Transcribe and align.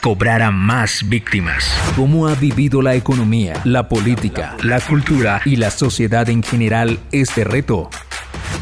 cobrara 0.00 0.50
más 0.50 1.08
víctimas. 1.08 1.64
¿Cómo 1.96 2.26
ha 2.26 2.34
vivido 2.34 2.82
la 2.82 2.94
economía, 2.94 3.60
la 3.64 3.88
política, 3.88 4.56
la 4.62 4.80
cultura 4.80 5.42
y 5.44 5.56
la 5.56 5.70
sociedad 5.70 6.28
en 6.28 6.42
general 6.42 6.98
este 7.10 7.44
reto? 7.44 7.90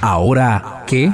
¿Ahora 0.00 0.84
qué? 0.86 1.12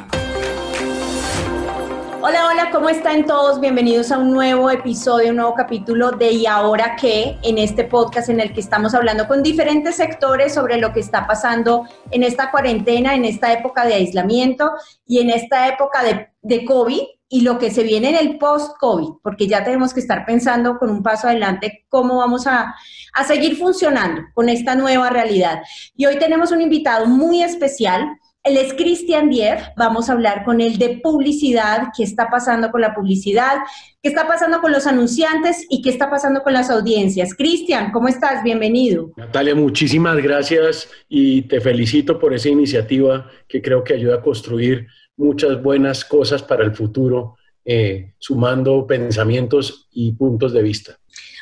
Hola, 2.20 2.48
hola, 2.48 2.70
¿cómo 2.72 2.88
están 2.88 3.24
todos? 3.24 3.60
Bienvenidos 3.60 4.10
a 4.10 4.18
un 4.18 4.32
nuevo 4.32 4.70
episodio, 4.70 5.30
un 5.30 5.36
nuevo 5.36 5.54
capítulo 5.54 6.10
de 6.10 6.32
¿Y 6.32 6.46
ahora 6.46 6.96
qué? 7.00 7.38
En 7.42 7.58
este 7.58 7.84
podcast 7.84 8.28
en 8.28 8.40
el 8.40 8.52
que 8.52 8.60
estamos 8.60 8.94
hablando 8.94 9.28
con 9.28 9.42
diferentes 9.42 9.94
sectores 9.94 10.52
sobre 10.54 10.78
lo 10.78 10.92
que 10.92 11.00
está 11.00 11.26
pasando 11.26 11.86
en 12.10 12.24
esta 12.24 12.50
cuarentena, 12.50 13.14
en 13.14 13.24
esta 13.24 13.52
época 13.52 13.84
de 13.84 13.94
aislamiento 13.94 14.72
y 15.06 15.20
en 15.20 15.30
esta 15.30 15.68
época 15.68 16.02
de, 16.02 16.28
de 16.42 16.64
COVID 16.64 17.02
y 17.28 17.40
lo 17.40 17.58
que 17.58 17.70
se 17.70 17.82
viene 17.82 18.10
en 18.10 18.16
el 18.16 18.38
post-COVID, 18.38 19.20
porque 19.22 19.48
ya 19.48 19.64
tenemos 19.64 19.92
que 19.92 20.00
estar 20.00 20.24
pensando 20.24 20.78
con 20.78 20.90
un 20.90 21.02
paso 21.02 21.26
adelante 21.26 21.84
cómo 21.88 22.18
vamos 22.18 22.46
a, 22.46 22.74
a 23.14 23.24
seguir 23.24 23.56
funcionando 23.56 24.22
con 24.32 24.48
esta 24.48 24.74
nueva 24.76 25.10
realidad. 25.10 25.60
Y 25.96 26.06
hoy 26.06 26.18
tenemos 26.18 26.52
un 26.52 26.62
invitado 26.62 27.06
muy 27.06 27.42
especial. 27.42 28.06
Él 28.44 28.56
es 28.58 28.74
Cristian 28.74 29.28
Dier, 29.28 29.58
vamos 29.76 30.08
a 30.08 30.12
hablar 30.12 30.44
con 30.44 30.60
él 30.60 30.78
de 30.78 31.00
publicidad, 31.02 31.88
qué 31.96 32.04
está 32.04 32.30
pasando 32.30 32.70
con 32.70 32.80
la 32.80 32.94
publicidad, 32.94 33.56
qué 34.00 34.08
está 34.08 34.28
pasando 34.28 34.60
con 34.60 34.70
los 34.70 34.86
anunciantes 34.86 35.66
y 35.68 35.82
qué 35.82 35.90
está 35.90 36.08
pasando 36.08 36.44
con 36.44 36.52
las 36.52 36.70
audiencias. 36.70 37.34
Cristian, 37.34 37.90
¿cómo 37.90 38.06
estás? 38.06 38.44
Bienvenido. 38.44 39.10
Natalia, 39.16 39.56
muchísimas 39.56 40.18
gracias 40.18 40.88
y 41.08 41.42
te 41.42 41.60
felicito 41.60 42.20
por 42.20 42.34
esa 42.34 42.48
iniciativa 42.48 43.28
que 43.48 43.60
creo 43.60 43.82
que 43.82 43.94
ayuda 43.94 44.16
a 44.18 44.22
construir 44.22 44.86
muchas 45.16 45.62
buenas 45.62 46.04
cosas 46.04 46.42
para 46.42 46.64
el 46.64 46.74
futuro, 46.74 47.36
eh, 47.64 48.14
sumando 48.18 48.86
pensamientos 48.86 49.88
y 49.92 50.12
puntos 50.12 50.52
de 50.52 50.62
vista. 50.62 50.98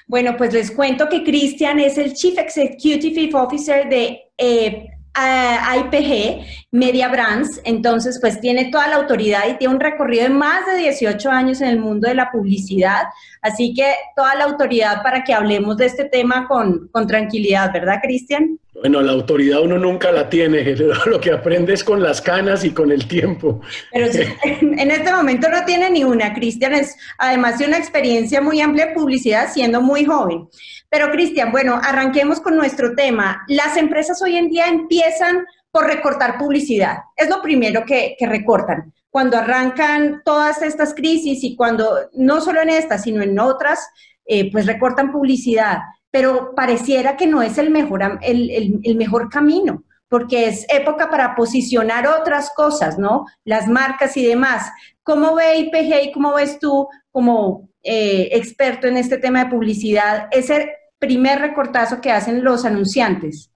Bueno, 0.06 0.36
pues 0.36 0.53
les 0.53 0.70
cuento 0.70 1.08
que 1.08 1.25
Cristian 1.25 1.81
es 1.81 1.97
el 1.98 2.12
Chief 2.14 2.39
Executive 2.39 3.34
Officer 3.34 3.89
de 3.89 4.31
eh, 4.36 4.89
IPG 5.16 6.44
Media 6.72 7.08
Brands, 7.08 7.60
entonces 7.64 8.18
pues 8.20 8.40
tiene 8.40 8.70
toda 8.70 8.88
la 8.88 8.96
autoridad 8.96 9.42
y 9.48 9.58
tiene 9.58 9.74
un 9.74 9.80
recorrido 9.80 10.24
de 10.24 10.30
más 10.30 10.66
de 10.66 10.76
18 10.76 11.30
años 11.30 11.60
en 11.60 11.68
el 11.68 11.78
mundo 11.78 12.08
de 12.08 12.14
la 12.14 12.30
publicidad, 12.30 13.04
así 13.40 13.74
que 13.74 13.94
toda 14.16 14.34
la 14.34 14.44
autoridad 14.44 15.02
para 15.02 15.22
que 15.22 15.32
hablemos 15.32 15.76
de 15.76 15.86
este 15.86 16.04
tema 16.04 16.48
con, 16.48 16.88
con 16.88 17.06
tranquilidad, 17.06 17.72
¿verdad, 17.72 18.00
Cristian? 18.02 18.58
Bueno, 18.74 19.00
la 19.02 19.12
autoridad 19.12 19.62
uno 19.62 19.78
nunca 19.78 20.10
la 20.10 20.28
tiene, 20.28 20.64
lo 21.06 21.20
que 21.20 21.30
aprende 21.30 21.74
es 21.74 21.84
con 21.84 22.02
las 22.02 22.20
canas 22.20 22.64
y 22.64 22.72
con 22.72 22.90
el 22.90 23.06
tiempo. 23.06 23.60
Pero 23.92 24.06
en 24.42 24.90
este 24.90 25.12
momento 25.12 25.48
no 25.48 25.64
tiene 25.64 25.90
ni 25.90 26.02
una. 26.02 26.34
Cristian 26.34 26.74
es 26.74 26.96
además 27.18 27.58
de 27.58 27.66
una 27.66 27.78
experiencia 27.78 28.40
muy 28.40 28.60
amplia 28.60 28.86
de 28.86 28.94
publicidad 28.94 29.48
siendo 29.52 29.80
muy 29.80 30.04
joven. 30.04 30.48
Pero 30.95 31.11
Cristian, 31.11 31.50
bueno, 31.50 31.81
arranquemos 31.83 32.39
con 32.39 32.55
nuestro 32.55 32.95
tema. 32.95 33.45
Las 33.48 33.77
empresas 33.77 34.23
hoy 34.23 34.37
en 34.37 34.48
día 34.48 34.69
empiezan 34.69 35.45
por 35.73 35.87
recortar 35.87 36.39
publicidad. 36.39 36.98
Es 37.17 37.28
lo 37.28 37.42
primero 37.42 37.84
que, 37.84 38.14
recortan. 38.20 38.92
Cuando 39.11 39.37
arrancan 39.37 40.22
todas 40.25 40.62
estas 40.62 40.95
crisis 40.95 41.42
y 41.42 41.56
cuando, 41.56 42.09
no 42.12 42.41
solo 42.41 42.62
en 42.62 42.71
estas, 42.71 43.03
sino 43.03 43.22
en 43.22 43.37
otras, 43.41 43.88
eh, 44.25 44.53
pues 44.53 44.66
recortan 44.66 45.10
publicidad 45.10 45.78
pero 46.12 46.54
pareciera 46.54 47.16
que 47.16 47.27
no 47.27 47.43
es 47.43 47.59
el 47.59 47.71
mejor, 47.71 48.21
el, 48.22 48.94
mejor 48.94 49.28
camino, 49.28 49.83
porque 50.09 50.47
es 50.47 50.65
época 50.69 51.10
para 51.10 51.34
posicionar 51.34 52.06
otras 52.06 52.53
cosas, 52.54 53.00
¿no? 53.00 53.27
Las 53.44 53.66
marcas 53.66 54.16
y 54.16 54.25
demás. 54.25 54.71
¿Cómo 55.03 55.34
ve 55.34 55.59
IPG 55.59 56.04
y 56.04 56.12
cómo 56.12 56.34
ves 56.34 56.60
tú 56.60 56.87
como 57.10 57.69
eh, 57.83 58.28
experto 58.31 58.87
en 58.87 58.97
este 58.97 59.19
tema 59.19 59.43
de 59.43 59.50
publicidad 59.50 60.28
ese 60.31 60.71
primer 61.06 61.41
recortazo 61.41 62.00
que 62.00 62.10
hacen 62.10 62.42
los 62.42 62.65
anunciantes? 62.65 63.50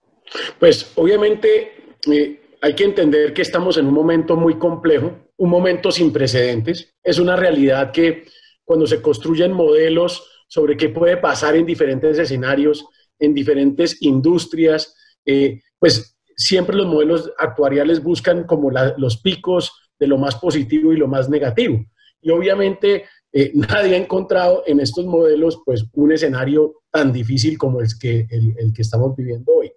Pues 0.58 0.92
obviamente 0.96 1.96
eh, 2.10 2.40
hay 2.60 2.74
que 2.74 2.84
entender 2.84 3.32
que 3.32 3.42
estamos 3.42 3.76
en 3.78 3.86
un 3.86 3.94
momento 3.94 4.36
muy 4.36 4.58
complejo, 4.58 5.12
un 5.36 5.50
momento 5.50 5.90
sin 5.90 6.12
precedentes. 6.12 6.94
Es 7.02 7.18
una 7.18 7.36
realidad 7.36 7.92
que 7.92 8.24
cuando 8.64 8.86
se 8.86 9.00
construyen 9.00 9.52
modelos 9.52 10.28
sobre 10.48 10.76
qué 10.76 10.88
puede 10.88 11.16
pasar 11.16 11.56
en 11.56 11.66
diferentes 11.66 12.18
escenarios, 12.18 12.86
en 13.18 13.34
diferentes 13.34 14.02
industrias, 14.02 14.94
eh, 15.24 15.60
pues 15.78 16.18
siempre 16.36 16.76
los 16.76 16.86
modelos 16.86 17.32
actuariales 17.38 18.02
buscan 18.02 18.44
como 18.44 18.70
los 18.70 19.18
picos 19.18 19.72
de 19.98 20.06
lo 20.06 20.18
más 20.18 20.36
positivo 20.36 20.92
y 20.92 20.96
lo 20.96 21.08
más 21.08 21.28
negativo. 21.28 21.84
Y 22.20 22.30
obviamente 22.30 23.04
eh, 23.38 23.52
nadie 23.54 23.94
ha 23.94 23.98
encontrado 23.98 24.64
en 24.66 24.80
estos 24.80 25.06
modelos 25.06 25.60
pues 25.64 25.84
un 25.92 26.12
escenario 26.12 26.82
tan 26.90 27.12
difícil 27.12 27.56
como 27.56 27.80
el 27.80 27.86
que, 28.00 28.26
el, 28.30 28.72
que 28.74 28.82
estamos 28.82 29.14
viviendo 29.14 29.52
hoy. 29.52 29.72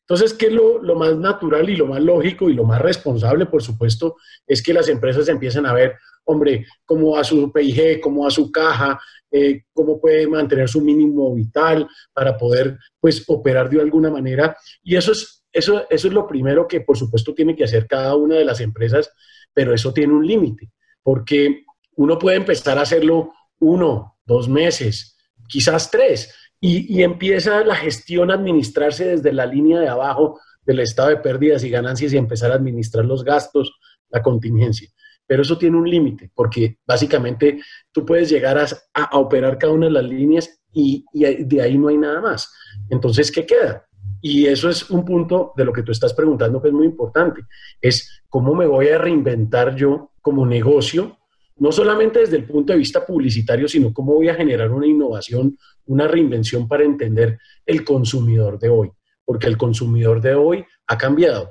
Entonces, 0.00 0.32
¿qué 0.34 0.46
es 0.46 0.52
lo, 0.52 0.82
lo, 0.82 0.94
más 0.94 1.16
natural 1.16 1.68
y 1.68 1.76
lo 1.76 1.86
más 1.86 2.00
lógico 2.00 2.48
y 2.48 2.54
lo 2.54 2.64
más 2.64 2.80
responsable, 2.80 3.46
por 3.46 3.62
supuesto, 3.62 4.16
es 4.46 4.62
que 4.62 4.72
las 4.72 4.88
empresas 4.88 5.28
empiecen 5.28 5.66
a 5.66 5.74
ver, 5.74 5.96
hombre, 6.24 6.66
cómo 6.84 7.12
va 7.12 7.24
su 7.24 7.52
PIG, 7.52 8.00
cómo 8.00 8.24
va 8.24 8.30
su 8.30 8.50
caja, 8.50 8.98
eh, 9.30 9.64
cómo 9.74 10.00
puede 10.00 10.26
mantener 10.26 10.68
su 10.68 10.80
mínimo 10.80 11.34
vital 11.34 11.86
para 12.14 12.38
poder 12.38 12.78
pues 12.98 13.22
operar 13.26 13.68
de 13.68 13.80
alguna 13.80 14.10
manera. 14.10 14.56
Y 14.82 14.96
eso 14.96 15.12
es, 15.12 15.44
eso, 15.52 15.84
eso 15.90 16.08
es 16.08 16.14
lo 16.14 16.26
primero 16.26 16.66
que 16.66 16.80
por 16.80 16.96
supuesto 16.96 17.34
tiene 17.34 17.54
que 17.54 17.64
hacer 17.64 17.86
cada 17.86 18.16
una 18.16 18.36
de 18.36 18.46
las 18.46 18.60
empresas, 18.60 19.10
pero 19.52 19.74
eso 19.74 19.92
tiene 19.92 20.14
un 20.14 20.26
límite, 20.26 20.70
porque 21.02 21.64
uno 21.98 22.18
puede 22.18 22.38
empezar 22.38 22.78
a 22.78 22.82
hacerlo 22.82 23.32
uno, 23.60 24.16
dos 24.24 24.48
meses, 24.48 25.16
quizás 25.48 25.90
tres, 25.90 26.34
y, 26.60 26.96
y 26.96 27.02
empieza 27.02 27.64
la 27.64 27.76
gestión 27.76 28.30
a 28.30 28.34
administrarse 28.34 29.04
desde 29.04 29.32
la 29.32 29.46
línea 29.46 29.78
de 29.78 29.88
abajo 29.88 30.40
del 30.64 30.80
estado 30.80 31.10
de 31.10 31.18
pérdidas 31.18 31.62
y 31.64 31.70
ganancias 31.70 32.12
y 32.12 32.16
empezar 32.16 32.50
a 32.50 32.56
administrar 32.56 33.04
los 33.04 33.24
gastos, 33.24 33.72
la 34.10 34.22
contingencia 34.22 34.90
pero 35.28 35.42
eso 35.42 35.58
tiene 35.58 35.76
un 35.76 35.88
límite, 35.88 36.30
porque 36.34 36.78
básicamente 36.86 37.60
tú 37.92 38.04
puedes 38.04 38.30
llegar 38.30 38.58
a, 38.58 39.18
operar 39.18 39.58
cada 39.58 39.74
una 39.74 39.86
de 39.86 39.92
las 39.92 40.04
líneas 40.04 40.58
y, 40.72 41.04
de 41.12 41.62
ahí 41.62 41.76
no 41.76 41.88
hay 41.88 41.98
nada 41.98 42.22
más. 42.22 42.50
Entonces, 42.88 43.30
¿qué 43.30 43.44
queda? 43.44 43.86
Y 44.22 44.46
eso 44.46 44.70
es 44.70 44.88
un 44.90 45.04
punto 45.04 45.52
de 45.54 45.66
lo 45.66 45.72
que 45.72 45.82
tú 45.82 45.92
estás 45.92 46.14
preguntando 46.14 46.62
que 46.62 46.68
es 46.68 46.74
muy 46.74 46.86
importante, 46.86 47.42
es 47.80 48.22
cómo 48.28 48.54
me 48.54 48.66
voy 48.66 48.88
a 48.88 48.98
reinventar 48.98 49.76
yo 49.76 50.12
como 50.22 50.46
negocio, 50.46 51.18
no 51.58 51.72
solamente 51.72 52.20
desde 52.20 52.36
el 52.36 52.44
punto 52.44 52.72
de 52.72 52.78
vista 52.78 53.04
publicitario, 53.04 53.68
sino 53.68 53.92
cómo 53.92 54.14
voy 54.14 54.28
a 54.28 54.34
generar 54.34 54.70
una 54.70 54.86
innovación, 54.86 55.56
una 55.86 56.06
reinvención 56.06 56.68
para 56.68 56.84
entender 56.84 57.38
el 57.66 57.84
consumidor 57.84 58.58
de 58.58 58.68
hoy, 58.68 58.90
porque 59.24 59.46
el 59.46 59.56
consumidor 59.56 60.20
de 60.20 60.34
hoy 60.34 60.64
ha 60.86 60.96
cambiado. 60.96 61.50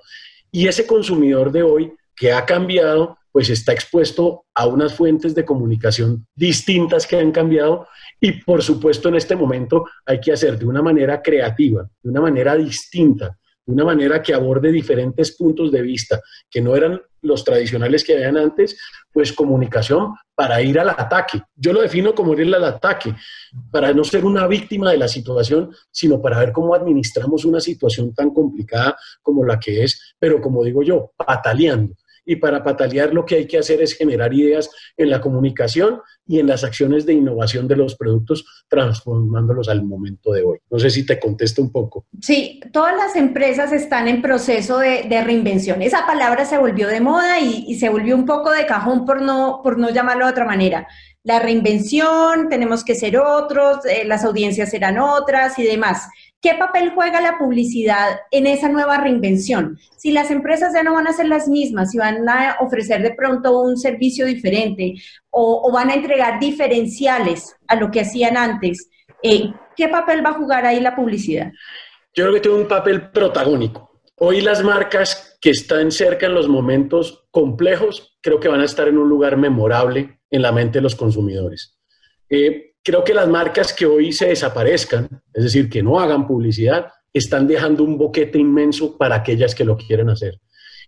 Y 0.52 0.68
ese 0.68 0.88
consumidor 0.88 1.52
de 1.52 1.64
hoy 1.64 1.94
que 2.16 2.32
ha 2.32 2.46
cambiado 2.46 3.18
pues 3.38 3.52
está 3.52 3.72
expuesto 3.72 4.46
a 4.56 4.66
unas 4.66 4.96
fuentes 4.96 5.36
de 5.36 5.46
comunicación 5.46 6.26
distintas 6.36 7.06
que 7.06 7.18
han 7.18 7.32
cambiado 7.32 7.88
y 8.20 8.32
por 8.42 8.64
supuesto 8.64 9.10
en 9.10 9.16
este 9.16 9.36
momento 9.36 9.86
hay 10.08 10.20
que 10.20 10.32
hacer 10.32 10.58
de 10.58 10.66
una 10.66 10.82
manera 10.82 11.22
creativa, 11.22 11.88
de 12.02 12.10
una 12.10 12.22
manera 12.22 12.56
distinta, 12.56 13.38
de 13.64 13.74
una 13.74 13.86
manera 13.86 14.24
que 14.24 14.34
aborde 14.34 14.72
diferentes 14.72 15.38
puntos 15.38 15.72
de 15.72 15.84
vista 15.84 16.20
que 16.50 16.62
no 16.62 16.76
eran 16.76 17.00
los 17.28 17.44
tradicionales 17.44 18.04
que 18.04 18.14
habían 18.14 18.38
antes, 18.38 18.80
pues 19.12 19.34
comunicación 19.34 20.16
para 20.34 20.62
ir 20.62 20.80
al 20.80 20.90
ataque. 20.90 21.42
Yo 21.56 21.74
lo 21.74 21.82
defino 21.82 22.16
como 22.16 22.34
ir 22.34 22.54
al 22.54 22.64
ataque, 22.64 23.14
para 23.72 23.94
no 23.94 24.04
ser 24.04 24.26
una 24.26 24.48
víctima 24.48 24.92
de 24.92 24.98
la 24.98 25.08
situación, 25.08 25.76
sino 25.92 26.22
para 26.22 26.40
ver 26.40 26.52
cómo 26.52 26.74
administramos 26.74 27.46
una 27.46 27.60
situación 27.60 28.14
tan 28.14 28.32
complicada 28.32 28.98
como 29.22 29.44
la 29.44 29.60
que 29.60 29.84
es, 29.84 30.16
pero 30.20 30.42
como 30.42 30.64
digo 30.64 30.84
yo, 30.84 31.12
pataleando 31.18 31.94
y 32.28 32.36
para 32.36 32.62
patalear 32.62 33.14
lo 33.14 33.26
que 33.26 33.36
hay 33.36 33.48
que 33.48 33.58
hacer 33.58 33.82
es 33.82 33.94
generar 33.94 34.34
ideas 34.34 34.70
en 34.98 35.10
la 35.10 35.22
comunicación 35.22 36.02
y 36.28 36.40
en 36.40 36.48
las 36.48 36.66
acciones 36.66 37.06
de 37.06 37.14
innovación 37.14 37.70
de 37.70 37.78
los 37.78 37.96
productos, 37.96 38.46
transformándolos 38.68 39.70
al 39.70 39.84
momento 39.84 40.34
de 40.34 40.44
hoy. 40.44 40.60
No 40.70 40.78
sé 40.78 40.90
si 40.90 41.06
te 41.06 41.20
contesto 41.20 41.62
un 41.62 41.72
poco. 41.72 42.06
Sí, 42.22 42.60
todas 42.74 42.96
las 42.98 43.16
empresas 43.16 43.72
están 43.72 44.10
en 44.10 44.22
proceso 44.22 44.78
de, 44.80 45.08
reinvención. 45.24 45.82
Esa 45.82 46.06
palabra 46.06 46.46
se 46.46 46.58
volvió 46.58 46.90
de 46.90 47.00
moda 47.00 47.40
y, 47.40 47.76
se 47.76 47.90
volvió 47.90 48.16
un 48.16 48.26
poco 48.26 48.52
de 48.52 48.66
cajón 48.66 49.06
por 49.06 49.22
no, 49.22 49.62
por 49.64 49.80
no 49.80 49.90
llamarlo 49.90 50.26
de 50.26 50.32
otra 50.32 50.46
manera. 50.46 50.86
La 51.24 51.40
reinvención, 51.40 52.50
tenemos 52.50 52.84
que 52.84 52.96
ser 52.96 53.18
otros, 53.18 53.86
eh, 53.86 54.04
las 54.06 54.26
audiencias 54.26 54.70
serán 54.70 55.00
otras 55.00 55.58
y 55.60 55.64
demás. 55.64 56.10
¿Qué 56.40 56.54
papel 56.54 56.92
juega 56.94 57.20
la 57.20 57.40
publicidad 57.40 58.20
en 58.30 58.46
esa 58.46 58.70
nueva 58.70 58.98
reinvención? 58.98 59.80
Si 59.98 60.12
las 60.12 60.30
empresas 60.30 60.72
ya 60.74 60.84
no 60.84 60.94
van 60.94 61.08
a 61.08 61.14
ser 61.14 61.28
las 61.28 61.48
mismas, 61.48 61.92
si 61.92 61.98
van 61.98 62.30
a 62.30 62.58
ofrecer 62.60 63.02
de 63.02 63.16
pronto 63.16 63.60
un 63.60 63.76
servicio 63.76 64.26
diferente 64.28 64.94
o, 65.32 65.72
van 65.72 65.90
a 65.90 65.96
entregar 65.96 66.40
diferenciales 66.40 67.56
a 67.68 67.76
lo 67.76 67.90
que 67.90 68.02
hacían 68.02 68.38
antes, 68.38 68.90
eh, 69.24 69.52
¿qué 69.76 69.88
papel 69.88 70.24
va 70.24 70.30
a 70.30 70.34
jugar 70.34 70.66
ahí 70.66 70.80
la 70.80 70.96
publicidad? 70.96 71.52
Yo 72.14 72.26
creo 72.26 72.34
que 72.36 72.42
tiene 72.42 72.58
un 72.58 72.68
papel 72.68 73.10
protagónico. 73.10 74.02
Hoy 74.20 74.42
las 74.42 74.64
marcas 74.64 75.38
que 75.42 75.50
están 75.50 75.92
cerca 75.92 76.28
en 76.28 76.36
los 76.36 76.48
momentos 76.48 77.28
complejos 77.32 78.18
creo 78.22 78.40
que 78.40 78.48
van 78.48 78.62
a 78.62 78.66
estar 78.66 78.88
en 78.88 78.98
un 78.98 79.10
lugar 79.10 79.38
memorable 79.38 80.20
en 80.30 80.42
la 80.44 80.52
mente 80.52 80.80
de 80.80 80.84
los 80.84 80.96
consumidores. 80.96 81.78
Eh, 82.30 82.76
creo 82.84 83.04
que 83.04 83.14
las 83.14 83.28
marcas 83.28 83.74
que 83.74 83.86
hoy 83.86 84.12
se 84.14 84.28
desaparezcan, 84.28 85.10
es 85.34 85.44
decir, 85.44 85.70
que 85.70 85.84
no 85.84 86.00
hagan 86.00 86.26
publicidad, 86.28 86.88
están 87.14 87.48
dejando 87.48 87.84
un 87.84 87.98
boquete 87.98 88.38
inmenso 88.38 88.98
para 88.98 89.16
aquellas 89.16 89.56
que 89.56 89.66
lo 89.66 89.78
quieren 89.78 90.10
hacer. 90.10 90.40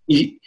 Y, 0.07 0.39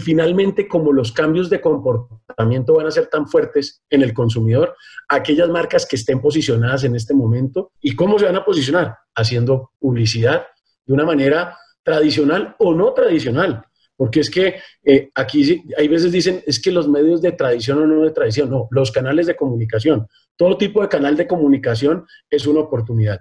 finalmente, 0.00 0.66
como 0.66 0.92
los 0.92 1.12
cambios 1.12 1.50
de 1.50 1.60
comportamiento 1.60 2.74
van 2.74 2.86
a 2.86 2.90
ser 2.90 3.06
tan 3.06 3.28
fuertes 3.28 3.82
en 3.90 4.02
el 4.02 4.14
consumidor, 4.14 4.74
aquellas 5.08 5.48
marcas 5.50 5.86
que 5.86 5.96
estén 5.96 6.20
posicionadas 6.20 6.84
en 6.84 6.96
este 6.96 7.14
momento, 7.14 7.72
¿y 7.80 7.94
cómo 7.94 8.18
se 8.18 8.24
van 8.24 8.36
a 8.36 8.44
posicionar? 8.44 8.96
Haciendo 9.14 9.72
publicidad 9.78 10.46
de 10.86 10.92
una 10.92 11.04
manera 11.04 11.56
tradicional 11.82 12.56
o 12.58 12.74
no 12.74 12.92
tradicional. 12.94 13.64
Porque 13.96 14.20
es 14.20 14.30
que 14.30 14.56
eh, 14.84 15.10
aquí 15.14 15.62
hay 15.76 15.88
veces 15.88 16.10
dicen, 16.10 16.42
es 16.46 16.60
que 16.60 16.72
los 16.72 16.88
medios 16.88 17.22
de 17.22 17.32
tradición 17.32 17.78
o 17.78 17.86
no 17.86 18.02
de 18.02 18.10
tradición, 18.10 18.50
no, 18.50 18.68
los 18.70 18.90
canales 18.90 19.26
de 19.26 19.36
comunicación. 19.36 20.06
Todo 20.36 20.58
tipo 20.58 20.82
de 20.82 20.88
canal 20.88 21.16
de 21.16 21.26
comunicación 21.26 22.04
es 22.28 22.46
una 22.46 22.60
oportunidad. 22.60 23.20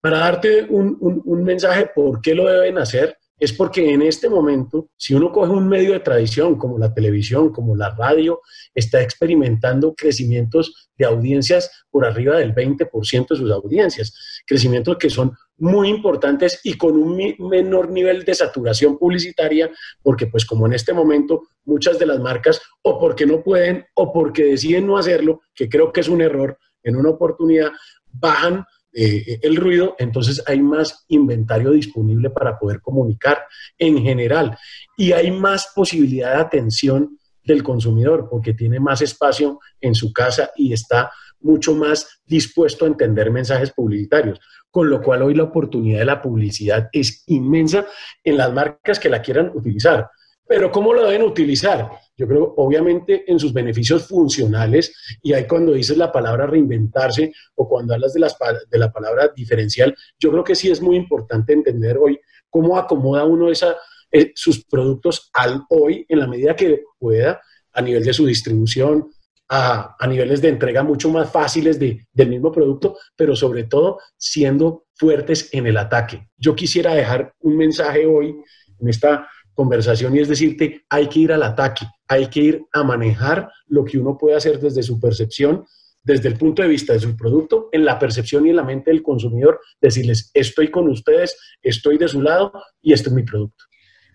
Para 0.00 0.18
darte 0.18 0.64
un, 0.64 0.96
un 1.00 1.44
mensaje 1.44 1.90
por 1.94 2.20
qué 2.20 2.34
lo 2.34 2.46
deben 2.46 2.78
hacer, 2.78 3.16
es 3.40 3.54
porque 3.54 3.92
en 3.92 4.02
este 4.02 4.28
momento, 4.28 4.90
si 4.96 5.14
uno 5.14 5.32
coge 5.32 5.50
un 5.50 5.66
medio 5.66 5.92
de 5.92 6.00
tradición 6.00 6.56
como 6.56 6.78
la 6.78 6.92
televisión, 6.92 7.50
como 7.50 7.74
la 7.74 7.90
radio, 7.90 8.40
está 8.74 9.00
experimentando 9.00 9.94
crecimientos 9.94 10.90
de 10.98 11.06
audiencias 11.06 11.84
por 11.90 12.04
arriba 12.04 12.36
del 12.36 12.54
20% 12.54 13.28
de 13.28 13.36
sus 13.36 13.50
audiencias, 13.50 14.42
crecimientos 14.46 14.98
que 14.98 15.08
son 15.08 15.32
muy 15.56 15.88
importantes 15.88 16.60
y 16.64 16.74
con 16.74 16.96
un 16.96 17.34
menor 17.38 17.90
nivel 17.90 18.24
de 18.24 18.34
saturación 18.34 18.98
publicitaria, 18.98 19.70
porque 20.02 20.26
pues 20.26 20.44
como 20.44 20.66
en 20.66 20.74
este 20.74 20.92
momento 20.92 21.42
muchas 21.64 21.98
de 21.98 22.06
las 22.06 22.20
marcas 22.20 22.60
o 22.82 23.00
porque 23.00 23.24
no 23.24 23.42
pueden 23.42 23.86
o 23.94 24.12
porque 24.12 24.44
deciden 24.44 24.86
no 24.86 24.98
hacerlo, 24.98 25.40
que 25.54 25.68
creo 25.68 25.92
que 25.92 26.00
es 26.00 26.08
un 26.08 26.20
error 26.20 26.58
en 26.82 26.96
una 26.96 27.10
oportunidad, 27.10 27.70
bajan 28.12 28.64
eh, 28.92 29.38
el 29.42 29.56
ruido, 29.56 29.94
entonces 29.98 30.42
hay 30.46 30.60
más 30.60 31.04
inventario 31.08 31.70
disponible 31.70 32.30
para 32.30 32.58
poder 32.58 32.80
comunicar 32.80 33.44
en 33.78 34.02
general 34.02 34.58
y 34.96 35.12
hay 35.12 35.30
más 35.30 35.72
posibilidad 35.74 36.34
de 36.34 36.40
atención 36.40 37.18
del 37.44 37.62
consumidor 37.62 38.28
porque 38.30 38.54
tiene 38.54 38.80
más 38.80 39.00
espacio 39.02 39.60
en 39.80 39.94
su 39.94 40.12
casa 40.12 40.50
y 40.56 40.72
está 40.72 41.10
mucho 41.40 41.74
más 41.74 42.20
dispuesto 42.26 42.84
a 42.84 42.88
entender 42.88 43.30
mensajes 43.30 43.72
publicitarios. 43.72 44.40
Con 44.70 44.88
lo 44.88 45.00
cual 45.00 45.22
hoy 45.22 45.34
la 45.34 45.44
oportunidad 45.44 46.00
de 46.00 46.04
la 46.04 46.22
publicidad 46.22 46.88
es 46.92 47.24
inmensa 47.26 47.86
en 48.22 48.36
las 48.36 48.52
marcas 48.52 48.98
que 48.98 49.08
la 49.08 49.22
quieran 49.22 49.50
utilizar. 49.54 50.08
Pero 50.46 50.70
¿cómo 50.70 50.92
lo 50.92 51.04
deben 51.04 51.22
utilizar? 51.22 51.90
Yo 52.20 52.28
creo, 52.28 52.52
obviamente, 52.58 53.24
en 53.32 53.38
sus 53.38 53.50
beneficios 53.50 54.06
funcionales, 54.06 54.94
y 55.22 55.32
ahí 55.32 55.46
cuando 55.46 55.72
dices 55.72 55.96
la 55.96 56.12
palabra 56.12 56.46
reinventarse 56.46 57.32
o 57.54 57.66
cuando 57.66 57.94
hablas 57.94 58.12
de, 58.12 58.20
las, 58.20 58.36
de 58.70 58.78
la 58.78 58.92
palabra 58.92 59.28
diferencial, 59.34 59.96
yo 60.18 60.30
creo 60.30 60.44
que 60.44 60.54
sí 60.54 60.70
es 60.70 60.82
muy 60.82 60.96
importante 60.96 61.54
entender 61.54 61.96
hoy 61.96 62.20
cómo 62.50 62.76
acomoda 62.76 63.24
uno 63.24 63.50
esa, 63.50 63.74
eh, 64.12 64.32
sus 64.34 64.66
productos 64.66 65.30
al 65.32 65.62
hoy 65.70 66.04
en 66.10 66.18
la 66.18 66.26
medida 66.26 66.54
que 66.54 66.82
pueda, 66.98 67.40
a 67.72 67.80
nivel 67.80 68.04
de 68.04 68.12
su 68.12 68.26
distribución, 68.26 69.08
a, 69.48 69.96
a 69.98 70.06
niveles 70.06 70.42
de 70.42 70.50
entrega 70.50 70.82
mucho 70.82 71.08
más 71.08 71.32
fáciles 71.32 71.78
de, 71.78 72.06
del 72.12 72.28
mismo 72.28 72.52
producto, 72.52 72.98
pero 73.16 73.34
sobre 73.34 73.64
todo 73.64 73.98
siendo 74.18 74.84
fuertes 74.94 75.48
en 75.52 75.66
el 75.66 75.78
ataque. 75.78 76.28
Yo 76.36 76.54
quisiera 76.54 76.92
dejar 76.92 77.32
un 77.38 77.56
mensaje 77.56 78.04
hoy 78.04 78.36
en 78.78 78.88
esta 78.90 79.26
conversación 79.60 80.16
y 80.16 80.20
es 80.20 80.28
decirte, 80.28 80.86
hay 80.88 81.06
que 81.06 81.20
ir 81.20 81.32
al 81.32 81.42
ataque, 81.42 81.84
hay 82.08 82.28
que 82.28 82.40
ir 82.40 82.62
a 82.72 82.82
manejar 82.82 83.50
lo 83.66 83.84
que 83.84 83.98
uno 83.98 84.16
puede 84.16 84.34
hacer 84.34 84.58
desde 84.58 84.82
su 84.82 84.98
percepción, 84.98 85.66
desde 86.02 86.28
el 86.28 86.38
punto 86.38 86.62
de 86.62 86.68
vista 86.68 86.94
de 86.94 87.00
su 87.00 87.14
producto, 87.14 87.68
en 87.70 87.84
la 87.84 87.98
percepción 87.98 88.46
y 88.46 88.50
en 88.50 88.56
la 88.56 88.64
mente 88.64 88.90
del 88.90 89.02
consumidor, 89.02 89.60
decirles, 89.78 90.30
estoy 90.32 90.70
con 90.70 90.88
ustedes, 90.88 91.36
estoy 91.60 91.98
de 91.98 92.08
su 92.08 92.22
lado 92.22 92.50
y 92.80 92.94
este 92.94 93.10
es 93.10 93.14
mi 93.14 93.22
producto. 93.22 93.66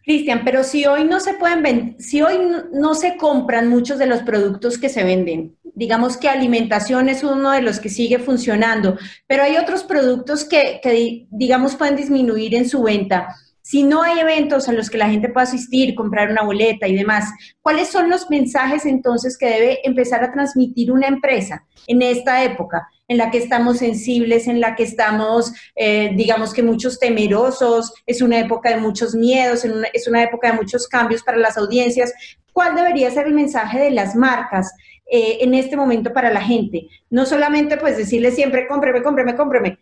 Cristian, 0.04 0.42
pero 0.44 0.64
si 0.64 0.88
hoy 0.88 1.04
no 1.04 1.20
se 1.20 1.36
pueden 1.36 1.96
si 2.00 2.24
hoy 2.24 2.40
no 2.74 2.96
se 2.96 3.16
compran 3.16 3.70
muchos 3.70 4.00
de 4.00 4.08
los 4.08 4.24
productos 4.24 4.80
que 4.80 4.90
se 4.90 5.04
venden, 5.04 5.58
digamos 5.76 6.18
que 6.18 6.28
alimentación 6.28 7.08
es 7.08 7.24
uno 7.24 7.52
de 7.52 7.62
los 7.62 7.80
que 7.80 7.90
sigue 7.90 8.18
funcionando, 8.18 8.98
pero 9.28 9.44
hay 9.44 9.58
otros 9.58 9.84
productos 9.84 10.44
que, 10.44 10.80
que 10.82 11.28
digamos 11.30 11.76
pueden 11.76 11.96
disminuir 11.96 12.56
en 12.56 12.68
su 12.68 12.82
venta. 12.82 13.28
Si 13.66 13.82
no 13.82 14.04
hay 14.04 14.20
eventos 14.20 14.70
a 14.70 14.74
los 14.74 14.92
que 14.92 15.00
la 15.00 15.10
gente 15.10 15.28
pueda 15.30 15.46
asistir, 15.46 15.96
comprar 15.96 16.30
una 16.30 16.44
boleta 16.44 16.88
y 16.88 16.96
demás, 16.96 17.32
¿cuáles 17.64 17.88
son 17.88 18.12
los 18.12 18.30
mensajes 18.30 18.86
entonces 18.86 19.40
que 19.40 19.48
debe 19.48 19.80
empezar 19.84 20.24
a 20.24 20.32
transmitir 20.32 20.92
una 20.92 21.08
empresa 21.08 21.66
en 21.88 22.04
esta 22.04 22.44
época? 22.44 22.88
en 23.08 23.18
la 23.18 23.30
que 23.30 23.38
estamos 23.38 23.78
sensibles, 23.78 24.48
en 24.48 24.60
la 24.60 24.76
que 24.76 24.82
estamos, 24.82 25.54
eh, 25.76 26.12
digamos 26.16 26.54
que 26.54 26.64
muchos 26.64 26.98
temerosos, 26.98 27.94
es 28.08 28.22
una 28.24 28.40
época 28.40 28.70
de 28.70 28.78
muchos 28.78 29.14
miedos, 29.14 29.64
es 29.94 30.08
una 30.08 30.24
época 30.24 30.52
de 30.52 30.58
muchos 30.58 30.88
cambios 30.88 31.22
para 31.22 31.38
las 31.38 31.56
audiencias. 31.56 32.12
¿Cuál 32.52 32.76
debería 32.76 33.12
ser 33.12 33.28
el 33.28 33.36
mensaje 33.36 33.80
de 33.80 33.92
las 33.92 34.16
marcas 34.16 34.74
eh, 35.06 35.38
en 35.42 35.54
este 35.54 35.78
momento 35.78 36.14
para 36.14 36.34
la 36.34 36.42
gente? 36.42 36.88
No 37.12 37.28
solamente 37.28 37.78
pues 37.78 37.96
decirle 37.96 38.32
siempre, 38.32 38.68
cómpreme, 38.68 39.04
cómpreme, 39.04 39.36
cómpreme. 39.36 39.78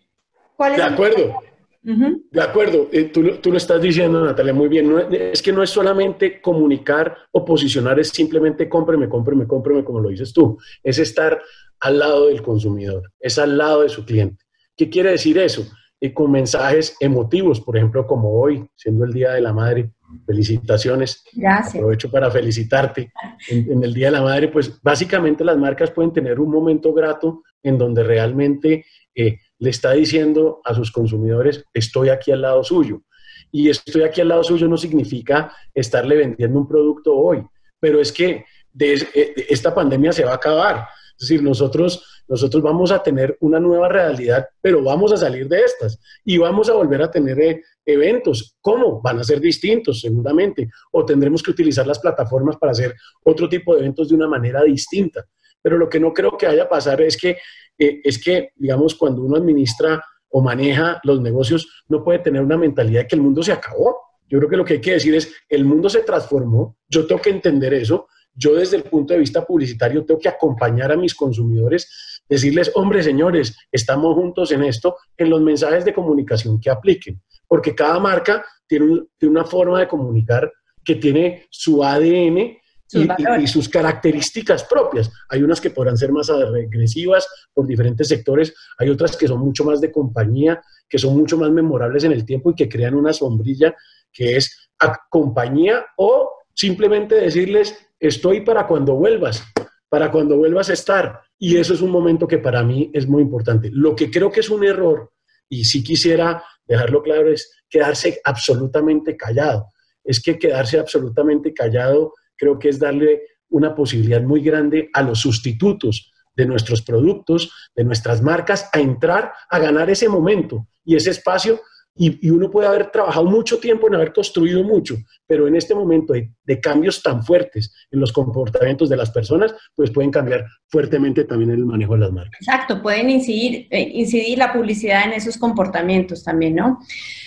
¿Cuál 0.58 0.74
es 0.74 0.78
de 0.80 0.84
acuerdo. 0.84 1.53
De 1.84 2.42
acuerdo, 2.42 2.88
eh, 2.94 3.12
tú, 3.14 3.22
lo 3.22 3.58
estás 3.58 3.82
diciendo, 3.82 4.24
Natalia, 4.24 4.54
muy 4.54 4.70
bien. 4.70 4.90
es, 5.12 5.42
que 5.42 5.52
no 5.52 5.62
es 5.62 5.70
solamente 5.70 6.40
comunicar 6.40 7.16
o 7.32 7.44
posicionar, 7.44 8.00
es 8.00 8.10
simplemente 8.10 8.70
cómpreme, 8.70 9.10
cómpreme, 9.10 9.46
cómpreme, 9.46 9.84
como 9.84 10.00
lo 10.00 10.10
dices 10.10 10.32
tú. 10.32 10.58
Es 10.82 10.98
estar 10.98 11.42
al 11.82 12.00
lado 12.00 12.28
del 12.28 12.42
consumidor, 12.42 13.12
es 13.20 13.38
al 13.38 13.58
lado 13.58 13.82
de 13.82 13.90
su 13.90 14.06
cliente. 14.06 14.46
¿Qué 14.78 14.90
quiere 14.90 15.12
decir 15.12 15.38
eso? 15.38 15.68
Y 16.00 16.14
con 16.14 16.32
mensajes 16.32 16.96
emotivos, 17.02 17.60
por 17.60 17.76
ejemplo, 17.76 18.08
como 18.08 18.32
hoy, 18.32 18.66
siendo 18.76 19.04
el 19.04 19.12
Día 19.12 19.32
de 19.32 19.42
la 19.42 19.52
Madre, 19.52 19.92
felicitaciones. 20.26 21.24
Gracias. 21.34 21.76
Aprovecho 21.76 22.10
para 22.10 22.32
felicitarte. 22.32 23.12
En, 23.50 23.84
el 23.84 23.94
Día 23.94 24.08
de 24.08 24.14
la 24.14 24.22
Madre, 24.22 24.48
pues 24.48 24.82
básicamente 24.82 25.44
las 25.44 25.58
marcas 25.58 25.92
pueden 25.92 26.14
tener 26.14 26.40
un 26.40 26.50
momento 26.50 26.94
grato 26.94 27.44
en 27.62 27.78
donde 27.78 28.04
realmente 28.04 28.86
eh, 29.16 29.40
le 29.64 29.70
está 29.70 29.94
diciendo 29.94 30.60
a 30.66 30.74
sus 30.74 30.92
consumidores, 30.92 31.64
estoy 31.74 32.10
aquí 32.10 32.34
al 32.34 32.42
lado 32.42 32.66
suyo. 32.66 33.02
Y 33.50 33.70
estoy 33.70 34.04
aquí 34.04 34.20
al 34.20 34.28
lado 34.28 34.44
suyo 34.44 34.68
no 34.68 34.76
significa 34.76 35.56
estarle 35.74 36.18
vendiendo 36.18 36.60
un 36.60 36.68
producto 36.68 37.16
hoy, 37.16 37.42
pero 37.80 38.02
es 38.02 38.12
que 38.12 38.44
eh, 38.78 39.34
esta 39.48 39.74
pandemia 39.74 40.12
se 40.12 40.26
va 40.26 40.32
a 40.32 40.36
acabar. 40.36 40.86
Es 41.18 41.30
decir, 41.30 41.42
nosotros, 41.42 42.24
nosotros 42.28 42.62
vamos 42.62 42.92
a 42.92 43.02
tener 43.02 43.38
una 43.40 43.58
nueva 43.58 43.88
realidad, 43.88 44.46
pero 44.60 44.84
vamos 44.84 45.14
a 45.14 45.18
salir 45.18 45.48
de 45.48 45.62
estas 45.62 45.98
y 46.26 46.38
vamos 46.38 46.70
a 46.70 46.74
volver 46.74 47.02
a 47.02 47.10
tener 47.10 47.40
eh, 47.40 47.62
eventos. 47.86 48.58
¿Cómo? 48.60 49.02
Van 49.02 49.20
a 49.20 49.24
ser 49.24 49.40
distintos, 49.40 50.02
seguramente, 50.02 50.70
o 50.92 51.06
tendremos 51.06 51.42
que 51.42 51.52
utilizar 51.52 51.88
las 51.88 52.00
plataformas 52.00 52.58
para 52.58 52.74
hacer 52.74 52.94
otro 53.24 53.48
tipo 53.48 53.74
de 53.74 53.80
eventos 53.80 54.10
de 54.10 54.16
una 54.16 54.28
manera 54.28 54.62
distinta. 54.64 55.26
Pero 55.64 55.80
lo 55.80 55.90
que 55.90 56.00
no 56.00 56.14
creo 56.14 56.38
que 56.38 56.46
vaya 56.46 56.64
a 56.64 56.70
pasar 56.70 57.02
es 57.02 57.18
que 57.18 57.38
eh, 57.78 58.02
es 58.04 58.24
que, 58.24 58.52
digamos, 58.56 58.96
cuando 58.96 59.22
uno 59.24 59.38
administra 59.38 60.04
o 60.30 60.42
maneja 60.42 61.00
los 61.04 61.22
negocios, 61.22 61.84
no 61.88 62.04
puede 62.04 62.20
tener 62.20 62.42
una 62.42 62.58
mentalidad 62.58 63.02
de 63.02 63.08
que 63.08 63.16
el 63.16 63.22
mundo 63.22 63.44
se 63.44 63.52
acabó. 63.52 63.98
Yo 64.28 64.40
creo 64.40 64.50
que 64.50 64.58
lo 64.58 64.66
que 64.66 64.74
hay 64.74 64.82
que 64.82 64.94
decir 64.94 65.14
es, 65.16 65.32
el 65.50 65.66
mundo 65.66 65.90
se 65.90 66.02
transformó, 66.02 66.78
yo 66.90 67.06
tengo 67.06 67.22
que 67.22 67.30
entender 67.30 67.74
eso, 67.74 68.08
yo 68.34 68.56
desde 68.56 68.78
el 68.78 68.84
punto 68.84 69.14
de 69.14 69.20
vista 69.20 69.46
publicitario 69.46 70.06
tengo 70.06 70.20
que 70.20 70.30
acompañar 70.30 70.92
a 70.92 70.98
mis 70.98 71.14
consumidores, 71.14 72.22
decirles, 72.28 72.72
hombre, 72.74 73.04
señores, 73.04 73.56
estamos 73.72 74.16
juntos 74.16 74.52
en 74.52 74.64
esto, 74.64 74.98
en 75.18 75.30
los 75.30 75.42
mensajes 75.42 75.86
de 75.86 75.94
comunicación 75.94 76.60
que 76.60 76.72
apliquen, 76.72 77.22
porque 77.48 77.76
cada 77.76 78.00
marca 78.00 78.44
tiene, 78.66 79.04
tiene 79.20 79.40
una 79.40 79.46
forma 79.46 79.80
de 79.80 79.88
comunicar 79.88 80.52
que 80.84 80.96
tiene 80.96 81.46
su 81.52 81.84
ADN 81.84 82.58
y, 82.94 83.48
sus 83.48 83.70
características 83.70 84.64
propias. 84.64 85.12
Hay 85.30 85.44
unas 85.44 85.60
que 85.60 85.70
podrán 85.70 85.98
ser 85.98 86.12
más 86.12 86.30
agresivas 86.30 87.28
por 87.54 87.68
diferentes 87.68 88.08
sectores, 88.08 88.54
hay 88.78 88.90
otras 88.90 89.18
que 89.18 89.28
son 89.28 89.40
mucho 89.40 89.64
más 89.64 89.82
de 89.82 89.92
compañía, 89.92 90.62
que 90.88 90.98
son 90.98 91.16
mucho 91.18 91.38
más 91.38 91.52
memorables 91.52 92.04
en 92.04 92.12
el 92.12 92.26
tiempo 92.26 92.52
y 92.52 92.56
que 92.56 92.70
crean 92.70 92.96
una 92.96 93.14
sombrilla 93.14 93.76
que 94.12 94.38
es 94.38 94.70
a 94.80 94.98
compañía 95.10 95.86
o 95.98 96.32
simplemente 96.54 97.16
decirles, 97.16 97.76
estoy 98.00 98.42
para 98.42 98.68
cuando 98.68 98.96
vuelvas, 98.96 99.44
para 99.90 100.12
cuando 100.12 100.38
vuelvas 100.38 100.70
a 100.70 100.74
estar. 100.74 101.22
Y 101.38 101.58
eso 101.58 101.74
es 101.74 101.82
un 101.82 101.92
momento 101.92 102.28
que 102.28 102.38
para 102.38 102.64
mí 102.64 102.92
es 102.94 103.08
muy 103.08 103.22
importante. 103.22 103.70
Lo 103.72 103.96
que 103.96 104.10
creo 104.10 104.32
que 104.32 104.42
es 104.42 104.50
un 104.50 104.64
error, 104.64 105.12
y 105.50 105.66
sí 105.66 105.84
quisiera 105.84 106.44
dejarlo 106.66 107.02
claro, 107.02 107.32
es 107.32 107.64
quedarse 107.70 108.22
absolutamente 108.24 109.18
callado. 109.18 109.68
Es 110.04 110.22
que 110.22 110.38
quedarse 110.38 110.80
absolutamente 110.80 111.54
callado 111.54 112.14
creo 112.38 112.60
que 112.60 112.70
es 112.70 112.80
darle 112.80 113.24
una 113.50 113.76
posibilidad 113.76 114.22
muy 114.22 114.42
grande 114.42 114.90
a 114.94 115.02
los 115.02 115.20
sustitutos 115.20 116.12
de 116.36 116.46
nuestros 116.46 116.82
productos, 116.82 117.52
de 117.76 117.84
nuestras 117.84 118.22
marcas, 118.22 118.70
a 118.74 118.80
entrar 118.80 119.34
a 119.50 119.60
ganar 119.60 119.90
ese 119.90 120.10
momento 120.10 120.68
y 120.84 120.96
ese 120.96 121.12
espacio 121.12 121.62
y, 121.96 122.30
uno 122.30 122.50
puede 122.50 122.68
haber 122.68 122.90
trabajado 122.90 123.26
mucho 123.26 123.60
tiempo 123.60 123.88
en 123.88 123.96
haber 123.96 124.14
construido 124.14 124.64
mucho, 124.64 124.96
pero 125.28 125.48
en 125.48 125.56
este 125.56 125.76
momento 125.76 126.14
de, 126.14 126.60
cambios 126.60 127.04
tan 127.04 127.24
fuertes 127.24 127.74
en 127.92 128.00
los 128.00 128.12
comportamientos 128.12 128.90
de 128.90 128.98
las 128.98 129.12
personas, 129.12 129.54
pues 129.76 129.92
pueden 129.92 130.12
cambiar 130.12 130.46
fuertemente 130.68 131.24
también 131.26 131.52
el 131.52 131.66
manejo 131.66 131.94
de 131.94 132.00
las 132.00 132.12
marcas. 132.12 132.42
Exacto, 132.42 132.82
pueden 132.82 133.10
incidir, 133.10 133.68
eh, 133.70 133.92
incidir 133.94 134.38
la 134.38 134.54
publicidad 134.54 135.06
en 135.06 135.14
esos 135.14 135.38
comportamientos 135.38 136.24
también, 136.24 136.56
¿no? 136.56 136.80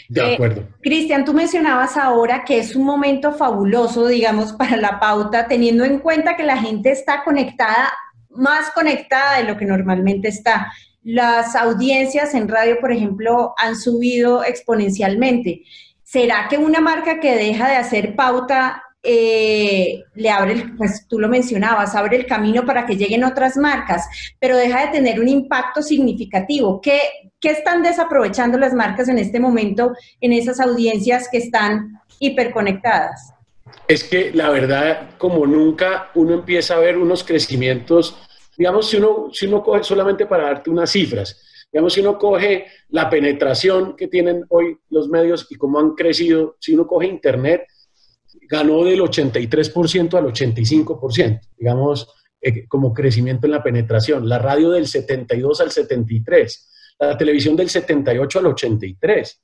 De 0.08 0.20
eh, 0.20 0.34
acuerdo. 0.34 0.68
Cristian, 0.80 1.24
tú 1.24 1.32
mencionabas 1.32 1.96
ahora 1.96 2.44
que 2.44 2.58
es 2.58 2.74
un 2.74 2.84
momento 2.84 3.32
fabuloso, 3.32 4.06
digamos, 4.06 4.52
para 4.52 4.76
la 4.76 4.98
pauta, 4.98 5.46
teniendo 5.46 5.84
en 5.84 5.98
cuenta 5.98 6.36
que 6.36 6.44
la 6.44 6.58
gente 6.58 6.90
está 6.90 7.22
conectada, 7.24 7.92
más 8.30 8.70
conectada 8.74 9.38
de 9.38 9.44
lo 9.44 9.56
que 9.56 9.64
normalmente 9.64 10.28
está 10.28 10.72
las 11.06 11.54
audiencias 11.54 12.34
en 12.34 12.48
radio, 12.48 12.80
por 12.80 12.90
ejemplo, 12.90 13.54
han 13.58 13.76
subido 13.76 14.42
exponencialmente. 14.42 15.62
¿Será 16.02 16.48
que 16.50 16.58
una 16.58 16.80
marca 16.80 17.20
que 17.20 17.36
deja 17.36 17.68
de 17.68 17.76
hacer 17.76 18.16
pauta 18.16 18.82
eh, 19.04 20.02
le 20.16 20.30
abre, 20.30 20.64
pues 20.76 21.06
tú 21.06 21.20
lo 21.20 21.28
mencionabas, 21.28 21.94
abre 21.94 22.16
el 22.16 22.26
camino 22.26 22.66
para 22.66 22.86
que 22.86 22.96
lleguen 22.96 23.22
otras 23.22 23.56
marcas, 23.56 24.04
pero 24.40 24.56
deja 24.56 24.86
de 24.86 24.98
tener 24.98 25.20
un 25.20 25.28
impacto 25.28 25.80
significativo? 25.80 26.80
¿Qué, 26.80 26.98
qué 27.38 27.50
están 27.50 27.84
desaprovechando 27.84 28.58
las 28.58 28.74
marcas 28.74 29.08
en 29.08 29.18
este 29.18 29.38
momento 29.38 29.92
en 30.20 30.32
esas 30.32 30.58
audiencias 30.58 31.28
que 31.30 31.38
están 31.38 32.00
hiperconectadas? 32.18 33.32
Es 33.86 34.02
que 34.02 34.32
la 34.34 34.50
verdad, 34.50 35.10
como 35.18 35.46
nunca, 35.46 36.10
uno 36.16 36.34
empieza 36.34 36.74
a 36.74 36.80
ver 36.80 36.98
unos 36.98 37.22
crecimientos 37.22 38.16
Digamos, 38.56 38.88
si 38.88 38.96
uno, 38.96 39.28
si 39.32 39.46
uno 39.46 39.62
coge 39.62 39.84
solamente 39.84 40.26
para 40.26 40.44
darte 40.44 40.70
unas 40.70 40.90
cifras, 40.90 41.66
digamos, 41.70 41.92
si 41.92 42.00
uno 42.00 42.18
coge 42.18 42.66
la 42.88 43.10
penetración 43.10 43.96
que 43.96 44.08
tienen 44.08 44.44
hoy 44.48 44.78
los 44.90 45.08
medios 45.08 45.46
y 45.50 45.56
cómo 45.56 45.78
han 45.78 45.94
crecido, 45.94 46.56
si 46.60 46.74
uno 46.74 46.86
coge 46.86 47.06
Internet, 47.06 47.66
ganó 48.48 48.84
del 48.84 49.00
83% 49.00 50.14
al 50.14 50.26
85%, 50.26 51.40
digamos, 51.56 52.08
eh, 52.40 52.66
como 52.68 52.94
crecimiento 52.94 53.46
en 53.46 53.52
la 53.52 53.62
penetración. 53.62 54.28
La 54.28 54.38
radio 54.38 54.70
del 54.70 54.86
72 54.86 55.60
al 55.60 55.70
73, 55.70 56.94
la 57.00 57.18
televisión 57.18 57.56
del 57.56 57.68
78 57.68 58.38
al 58.38 58.46
83, 58.46 59.42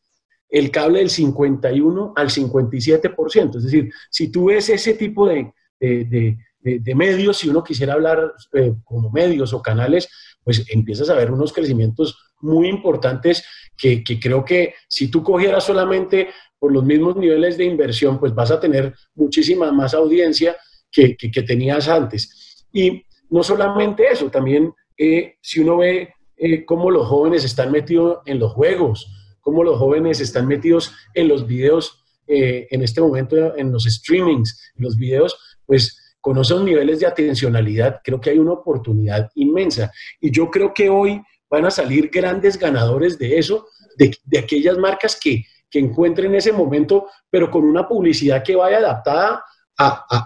el 0.49 0.71
cable 0.71 1.01
del 1.01 1.11
51 1.11 2.13
al 2.15 2.29
57%. 2.29 3.57
Es 3.57 3.65
decir, 3.65 3.93
si 4.11 4.31
tú 4.31 4.47
ves 4.47 4.69
ese 4.69 4.95
tipo 4.95 5.27
de, 5.27 5.53
de, 5.81 6.39
medios, 6.63 7.39
si 7.39 7.49
uno 7.49 7.65
quisiera 7.65 7.95
hablar 7.95 8.35
eh, 8.53 8.75
como 8.85 9.11
medios 9.11 9.53
o 9.53 9.63
canales, 9.63 10.09
pues 10.45 10.65
empiezas 10.71 11.11
a 11.11 11.15
ver 11.15 11.31
unos 11.31 11.53
crecimientos 11.53 12.33
muy 12.41 12.69
importantes 12.69 13.45
que, 13.77 14.05
creo 14.21 14.45
que 14.45 14.75
si 14.89 15.11
tú 15.11 15.23
cogieras 15.23 15.65
solamente 15.65 16.29
por 16.59 16.73
los 16.73 16.85
mismos 16.85 17.17
niveles 17.17 17.57
de 17.57 17.65
inversión, 17.65 18.19
pues 18.19 18.35
vas 18.35 18.51
a 18.51 18.61
tener 18.61 18.95
muchísima 19.15 19.73
más 19.73 19.95
audiencia 19.95 20.57
que, 20.91 21.17
tenías 21.47 21.89
antes. 21.89 22.67
Y 22.73 23.05
no 23.31 23.43
solamente 23.43 24.07
eso, 24.11 24.31
también 24.31 24.73
eh, 24.97 25.37
si 25.41 25.61
uno 25.61 25.79
ve 25.79 26.15
eh, 26.37 26.65
cómo 26.65 26.91
los 26.91 27.09
jóvenes 27.09 27.45
están 27.45 27.73
metidos 27.73 28.19
en 28.27 28.39
los 28.39 28.53
juegos, 28.53 29.07
cómo 29.41 29.65
los 29.65 29.79
jóvenes 29.79 30.21
están 30.21 30.47
metidos 30.47 30.93
en 31.15 31.29
los 31.29 31.47
videos, 31.47 31.99
en 32.29 32.83
este 32.83 33.01
momento 33.03 33.57
en 33.57 33.73
los 33.73 33.85
streamings, 33.85 34.73
en 34.77 34.85
los 34.85 34.97
videos, 34.97 35.37
pues 35.67 36.02
con 36.23 36.39
esos 36.39 36.63
niveles 36.63 37.01
de 37.01 37.07
atencionalidad, 37.07 38.01
creo 38.03 38.21
que 38.21 38.31
hay 38.31 38.39
una 38.39 38.53
oportunidad 38.53 39.29
inmensa. 39.35 39.93
Y 40.21 40.31
yo 40.31 40.49
creo 40.51 40.73
que 40.73 40.89
hoy 40.89 41.21
van 41.51 41.67
a 41.67 41.71
salir 41.71 42.09
grandes 42.11 42.57
ganadores 42.57 43.19
de 43.19 43.39
eso, 43.39 43.67
de, 43.99 44.39
aquellas 44.39 44.79
marcas 44.79 45.19
que, 45.21 45.45
encuentren 45.75 46.35
ese 46.35 46.53
momento, 46.53 47.07
pero 47.31 47.51
con 47.51 47.65
una 47.65 47.89
publicidad 47.89 48.43
que 48.43 48.55
vaya 48.55 48.77
adaptada 48.77 49.43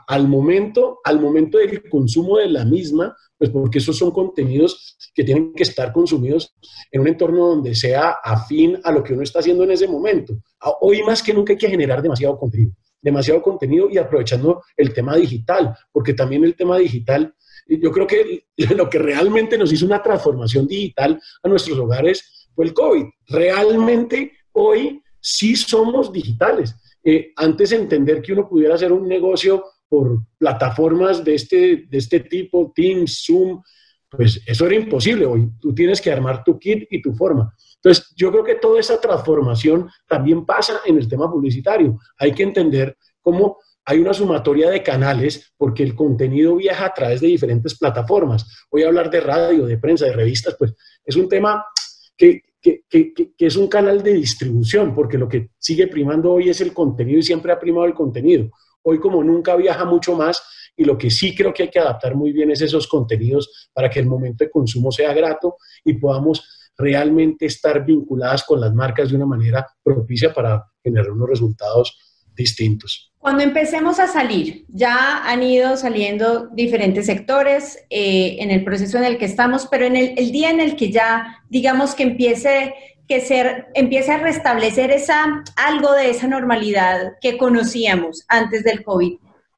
al 0.09 0.27
momento, 0.27 0.99
al 1.05 1.21
momento 1.21 1.59
del 1.59 1.89
consumo 1.89 2.39
de 2.39 2.49
la 2.49 2.65
misma, 2.65 3.17
pues 3.39 3.51
porque 3.51 3.79
esos 3.79 3.97
son 3.97 4.11
contenidos 4.11 4.99
que 5.15 5.23
tienen 5.23 5.55
que 5.55 5.63
estar 5.63 5.93
consumidos 5.93 6.53
en 6.91 7.01
un 7.01 7.07
entorno 7.07 7.47
donde 7.47 7.77
sea 7.77 8.17
afín 8.25 8.81
a 8.83 8.91
lo 8.91 9.05
que 9.05 9.13
uno 9.13 9.23
está 9.23 9.39
haciendo 9.39 9.63
en 9.63 9.71
ese 9.71 9.87
momento. 9.87 10.35
Hoy 10.81 11.05
más 11.05 11.23
que 11.23 11.33
nunca 11.33 11.53
hay 11.53 11.59
que 11.59 11.71
generar 11.71 12.03
demasiado 12.03 12.37
contenido 12.37 12.73
demasiado 13.07 13.41
contenido 13.41 13.89
y 13.89 13.99
aprovechando 13.99 14.65
el 14.77 14.93
tema 14.93 15.15
digital, 15.15 15.73
porque 15.93 16.13
también 16.13 16.43
el 16.43 16.57
tema 16.57 16.77
digital, 16.77 17.33
yo 17.69 17.93
creo 17.93 18.05
que 18.05 18.47
lo 18.77 18.91
que 18.91 18.99
realmente 18.99 19.57
nos 19.57 19.73
hizo 19.73 19.87
una 19.87 20.03
transformación 20.03 20.67
digital 20.67 21.21
a 21.41 21.49
nuestros 21.49 21.79
hogares 21.79 22.49
fue 22.53 22.65
el 22.65 22.75
COVID. 22.75 23.05
Realmente 23.29 24.33
hoy 24.53 25.01
sí 25.21 25.55
somos 25.55 26.13
digitales. 26.13 26.75
Eh, 27.05 27.33
antes 27.37 27.71
de 27.71 27.77
entender 27.77 28.21
que 28.21 28.33
uno 28.33 28.49
pudiera 28.49 28.75
hacer 28.75 28.91
un 28.91 29.07
negocio 29.07 29.65
por 29.89 30.19
plataformas 30.37 31.25
de 31.25 31.37
este, 31.37 31.87
de 31.89 31.99
este 31.99 32.21
tipo, 32.21 32.73
Teams, 32.75 33.23
Zoom, 33.25 33.63
pues 34.11 34.43
eso 34.47 34.67
era 34.67 34.75
imposible. 34.75 35.27
Hoy 35.27 35.51
tú 35.61 35.75
tienes 35.75 36.01
que 36.01 36.13
armar 36.13 36.45
tu 36.45 36.59
kit 36.59 36.87
y 36.91 37.03
tu 37.03 37.13
forma. 37.13 37.55
Entonces, 37.77 38.13
yo 38.17 38.31
creo 38.31 38.45
que 38.45 38.57
toda 38.57 38.81
esa 38.81 39.01
transformación 39.01 39.89
también 40.07 40.45
pasa 40.45 40.81
en 40.85 40.97
el 40.97 41.09
tema 41.09 41.31
publicitario. 41.31 41.99
Hay 42.19 42.33
que 42.33 42.43
entender 42.43 42.97
cómo 43.21 43.59
hay 43.85 44.01
una 44.01 44.13
sumatoria 44.13 44.69
de 44.71 44.83
canales 44.83 45.53
porque 45.57 45.85
el 45.85 45.95
contenido 45.95 46.57
viaja 46.57 46.87
a 46.87 46.95
través 46.95 47.21
de 47.21 47.29
diferentes 47.29 47.79
plataformas. 47.79 48.67
Voy 48.71 48.83
a 48.83 48.89
hablar 48.89 49.11
de 49.11 49.21
radio, 49.21 49.65
de 49.65 49.79
prensa, 49.79 50.07
de 50.07 50.13
revistas, 50.13 50.57
pues 50.59 50.75
es 51.05 51.15
un 51.15 51.29
tema 51.29 51.65
que, 52.17 52.43
que, 52.61 52.83
que, 52.91 53.33
es 53.39 53.57
un 53.57 53.69
canal 53.69 54.03
de 54.03 54.15
distribución, 54.15 54.93
porque 54.93 55.19
lo 55.19 55.29
que 55.29 55.51
sigue 55.59 55.87
primando 55.87 56.33
hoy 56.33 56.49
es 56.49 56.61
el 56.61 56.73
contenido 56.73 57.21
y 57.21 57.23
siempre 57.23 57.53
ha 57.53 57.61
primado 57.61 57.87
el 57.87 57.95
contenido. 57.95 58.51
Hoy 58.83 58.99
como 58.99 59.23
nunca 59.23 59.55
viaja 59.55 59.85
mucho 59.85 60.17
más 60.17 60.43
y 60.77 60.85
lo 60.85 60.99
que 60.99 61.11
sí 61.11 61.35
creo 61.35 61.53
que 61.55 61.65
hay 61.65 61.71
que 61.71 61.79
adaptar 61.79 62.15
muy 62.15 62.33
bien 62.33 62.51
es 62.51 62.61
esos 62.61 62.87
contenidos 62.87 63.71
para 63.73 63.89
que 63.89 64.01
el 64.01 64.07
momento 64.07 64.45
de 64.45 64.51
consumo 64.51 64.93
sea 64.93 65.13
grato 65.15 65.57
y 65.85 65.95
podamos 65.95 66.73
realmente 66.77 67.47
estar 67.47 67.85
vinculadas 67.85 68.45
con 68.45 68.61
las 68.61 68.75
marcas 68.75 69.09
de 69.11 69.17
una 69.17 69.27
manera 69.27 69.67
propicia 69.83 70.33
para 70.33 70.65
generar 70.83 71.11
unos 71.11 71.29
resultados 71.29 71.99
distintos. 72.37 73.13
Cuando 73.19 73.43
empecemos 73.43 73.99
a 73.99 74.07
salir, 74.07 74.67
ya 74.69 75.25
han 75.25 75.43
ido 75.43 75.77
saliendo 75.77 76.49
diferentes 76.49 77.07
sectores 77.07 77.79
eh, 77.91 78.37
en 78.39 78.51
el 78.51 78.63
proceso 78.63 78.99
en 78.99 79.05
el 79.05 79.19
que 79.19 79.25
estamos, 79.25 79.67
pero 79.67 79.87
en 79.87 79.97
el, 79.97 80.31
día 80.31 80.51
en 80.51 80.61
el 80.61 80.77
que 80.77 80.93
ya, 80.93 81.43
digamos 81.49 81.95
que 81.95 82.05
empiece 82.05 82.75
que 83.09 83.21
ser, 83.21 83.67
empiece 83.75 84.13
a 84.13 84.19
restablecer 84.19 84.91
esa, 84.91 85.43
algo 85.57 85.93
de 85.93 86.11
esa 86.11 86.29
normalidad 86.29 87.15
que 87.21 87.39
conocíamos 87.39 88.25
antes 88.29 88.63
del 88.65 88.85
COVID. 88.85 89.17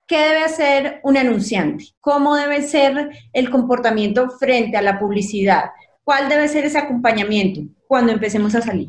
¿Qué 0.08 0.16
debe 0.16 0.42
hacer 0.42 1.00
un 1.04 1.18
anunciante? 1.18 1.84
¿Cómo 2.00 2.34
debe 2.34 2.62
ser 2.62 3.10
el 3.34 3.50
comportamiento 3.50 4.30
frente 4.30 4.78
a 4.78 4.82
la 4.82 4.98
publicidad? 4.98 5.64
¿Cuál 6.02 6.30
debe 6.30 6.48
ser 6.48 6.64
ese 6.64 6.78
acompañamiento 6.78 7.60
cuando 7.86 8.10
empecemos 8.10 8.54
a 8.54 8.62
salir? 8.62 8.88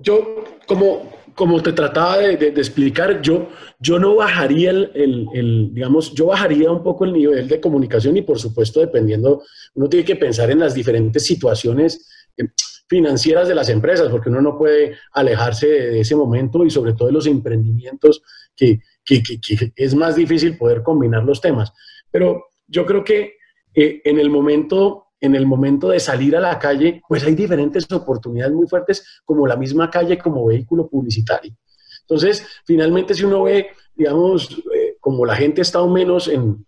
Yo, 0.00 0.44
como, 0.66 1.10
como 1.34 1.62
te 1.62 1.72
trataba 1.72 2.18
de, 2.18 2.48
explicar, 2.48 3.22
yo, 3.22 3.48
yo 3.80 3.98
no 3.98 4.16
bajaría 4.16 4.68
el, 4.70 5.70
digamos, 5.72 6.12
yo 6.12 6.26
bajaría 6.26 6.70
un 6.70 6.82
poco 6.82 7.06
el 7.06 7.14
nivel 7.14 7.48
de 7.48 7.58
comunicación 7.58 8.18
y 8.18 8.22
por 8.22 8.38
supuesto 8.38 8.80
dependiendo, 8.80 9.42
uno 9.76 9.88
tiene 9.88 10.04
que 10.04 10.16
pensar 10.16 10.50
en 10.50 10.58
las 10.58 10.74
diferentes 10.74 11.24
situaciones 11.24 12.06
eh, 12.36 12.44
financieras 12.86 13.48
de 13.48 13.54
las 13.54 13.70
empresas, 13.70 14.08
porque 14.10 14.28
uno 14.28 14.42
no 14.42 14.58
puede 14.58 14.96
alejarse 15.12 15.66
de, 15.66 16.00
ese 16.00 16.14
momento 16.14 16.66
y 16.66 16.70
sobre 16.70 16.92
todo 16.92 17.08
de 17.08 17.14
los 17.14 17.26
emprendimientos 17.26 18.22
que, 18.54 18.80
que, 19.08 19.72
es 19.74 19.94
más 19.94 20.16
difícil 20.16 20.56
poder 20.56 20.82
combinar 20.82 21.24
los 21.24 21.40
temas. 21.40 21.72
Pero 22.10 22.44
yo 22.66 22.84
creo 22.84 23.02
que 23.02 23.34
eh, 23.74 24.02
en 24.04 24.18
el 24.18 24.30
momento 24.30 25.08
en 25.20 25.34
el 25.34 25.46
momento 25.46 25.88
de 25.88 26.00
salir 26.00 26.36
a 26.36 26.40
la 26.40 26.58
calle, 26.58 27.02
pues 27.08 27.24
hay 27.24 27.34
diferentes 27.34 27.90
oportunidades 27.90 28.54
muy 28.54 28.68
fuertes, 28.68 29.20
como 29.24 29.46
la 29.46 29.56
misma 29.56 29.90
calle 29.90 30.18
como 30.18 30.46
vehículo 30.46 30.88
publicitario. 30.88 31.56
Entonces, 32.02 32.46
finalmente, 32.64 33.14
si 33.14 33.24
uno 33.24 33.42
ve, 33.42 33.68
digamos, 33.94 34.48
eh, 34.74 34.96
como 35.00 35.26
la 35.26 35.36
gente 35.36 35.60
está 35.60 35.82
o 35.82 35.88
menos 35.88 36.28
en, 36.28 36.64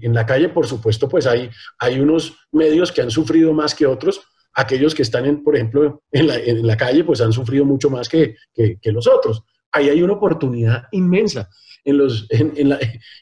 la 0.00 0.26
calle, 0.26 0.48
por 0.48 0.66
supuesto, 0.66 1.08
pues 1.08 1.26
hay, 1.26 1.50
hay 1.78 2.00
unos 2.00 2.36
medios 2.50 2.90
que 2.90 3.02
han 3.02 3.10
sufrido 3.10 3.52
más 3.52 3.74
que 3.74 3.86
otros. 3.86 4.22
Aquellos 4.54 4.94
que 4.94 5.02
están, 5.02 5.26
en, 5.26 5.42
por 5.42 5.56
ejemplo, 5.56 6.02
en 6.10 6.66
la, 6.66 6.76
calle, 6.76 7.04
pues 7.04 7.20
han 7.20 7.32
sufrido 7.32 7.64
mucho 7.64 7.88
más 7.88 8.08
que, 8.08 8.36
que 8.54 8.92
los 8.92 9.06
otros. 9.06 9.44
Ahí 9.72 9.88
hay 9.88 10.02
una 10.02 10.14
oportunidad 10.14 10.84
inmensa 10.92 11.48
en 11.84 11.98
los, 11.98 12.26
en, 12.30 12.68